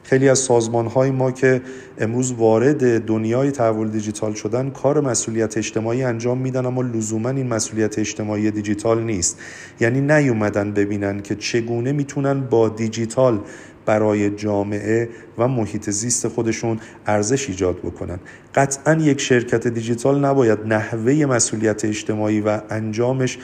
خیلی 0.03 0.29
از 0.29 0.39
سازمان 0.39 0.88
های 0.88 1.12
ما 1.12 1.32
که 1.32 1.62
امروز 1.97 2.32
وارد 2.32 3.06
دنیای 3.06 3.51
تحول 3.51 3.89
دیجیتال 3.89 4.34
شدن 4.34 4.69
کار 4.69 5.01
مسئولیت 5.01 5.58
اجتماعی 5.58 6.03
انجام 6.03 6.38
میدن 6.38 6.65
اما 6.65 6.82
لزوما 6.82 7.29
این 7.29 7.47
مسئولیت 7.47 7.99
اجتماعی 7.99 8.51
دیجیتال 8.51 9.03
نیست. 9.03 9.39
یعنی 9.79 10.01
نیومدن 10.01 10.71
ببینن 10.71 11.21
که 11.21 11.36
چگونه 11.36 11.91
می‌تونن 11.91 12.41
با 12.41 12.69
دیجیتال 12.69 13.39
برای 13.86 14.30
جامعه 14.30 15.10
و 15.38 15.48
محیط 15.48 15.89
زیست 15.89 16.28
خودشون 16.28 16.80
ارزش 17.08 17.50
ایجاد 17.50 17.78
بکنن. 17.78 18.19
قطعا 18.56 18.93
یک 18.93 19.22
شرکت 19.22 19.67
دیجیتال 19.67 20.26
نباید 20.26 20.60
نحوه 20.65 21.13
مسئولیت 21.13 21.86
اجتماعی 21.86 22.41
و 22.41 22.62
انجامش 22.69 23.38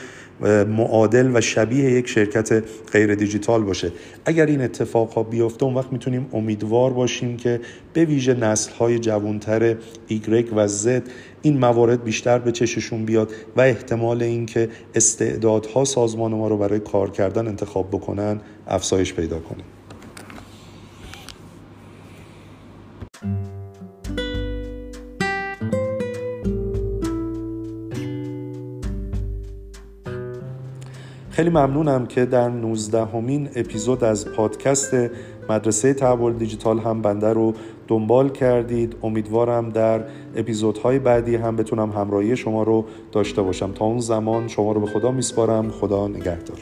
معادل 0.68 1.36
و 1.36 1.40
شبیه 1.40 1.90
یک 1.90 2.08
شرکت 2.08 2.64
غیر 2.92 3.14
دیجیتال 3.14 3.62
باشه. 3.62 3.92
اگر 4.24 4.46
این 4.46 4.60
اتفاق 4.60 5.12
ها 5.12 5.22
بیفته 5.22 5.64
اون 5.64 5.74
وقت 5.74 5.92
می‌تونیم 5.92 6.26
امیدوار 6.32 6.92
باشیم 6.92 7.36
که 7.36 7.60
به 7.92 8.04
ویژه 8.04 8.34
نسل 8.34 8.72
های 8.72 8.98
جوانتر 8.98 9.76
ایگرگ 10.06 10.52
و 10.56 10.68
زد 10.68 11.02
این 11.42 11.58
موارد 11.58 12.04
بیشتر 12.04 12.38
به 12.38 12.52
چششون 12.52 13.04
بیاد 13.04 13.32
و 13.56 13.60
احتمال 13.60 14.22
اینکه 14.22 14.68
استعدادها 14.94 15.84
سازمان 15.84 16.34
ما 16.34 16.48
رو 16.48 16.56
برای 16.56 16.80
کار 16.80 17.10
کردن 17.10 17.48
انتخاب 17.48 17.88
بکنن 17.88 18.40
افزایش 18.66 19.14
پیدا 19.14 19.38
کنه. 19.38 19.62
خیلی 31.40 31.50
ممنونم 31.50 32.06
که 32.06 32.24
در 32.24 32.48
19 32.48 33.04
همین 33.04 33.48
اپیزود 33.56 34.04
از 34.04 34.28
پادکست 34.28 34.94
مدرسه 35.48 35.94
تحول 35.94 36.32
دیجیتال 36.32 36.78
هم 36.78 37.02
بنده 37.02 37.32
رو 37.32 37.54
دنبال 37.88 38.28
کردید. 38.28 38.96
امیدوارم 39.02 39.68
در 39.70 40.04
اپیزودهای 40.36 40.98
بعدی 40.98 41.36
هم 41.36 41.56
بتونم 41.56 41.90
همراهی 41.90 42.36
شما 42.36 42.62
رو 42.62 42.84
داشته 43.12 43.42
باشم. 43.42 43.72
تا 43.72 43.84
اون 43.84 43.98
زمان 43.98 44.48
شما 44.48 44.72
رو 44.72 44.80
به 44.80 44.86
خدا 44.86 45.10
میسپارم. 45.10 45.70
خدا 45.70 46.08
نگهدار. 46.08 46.58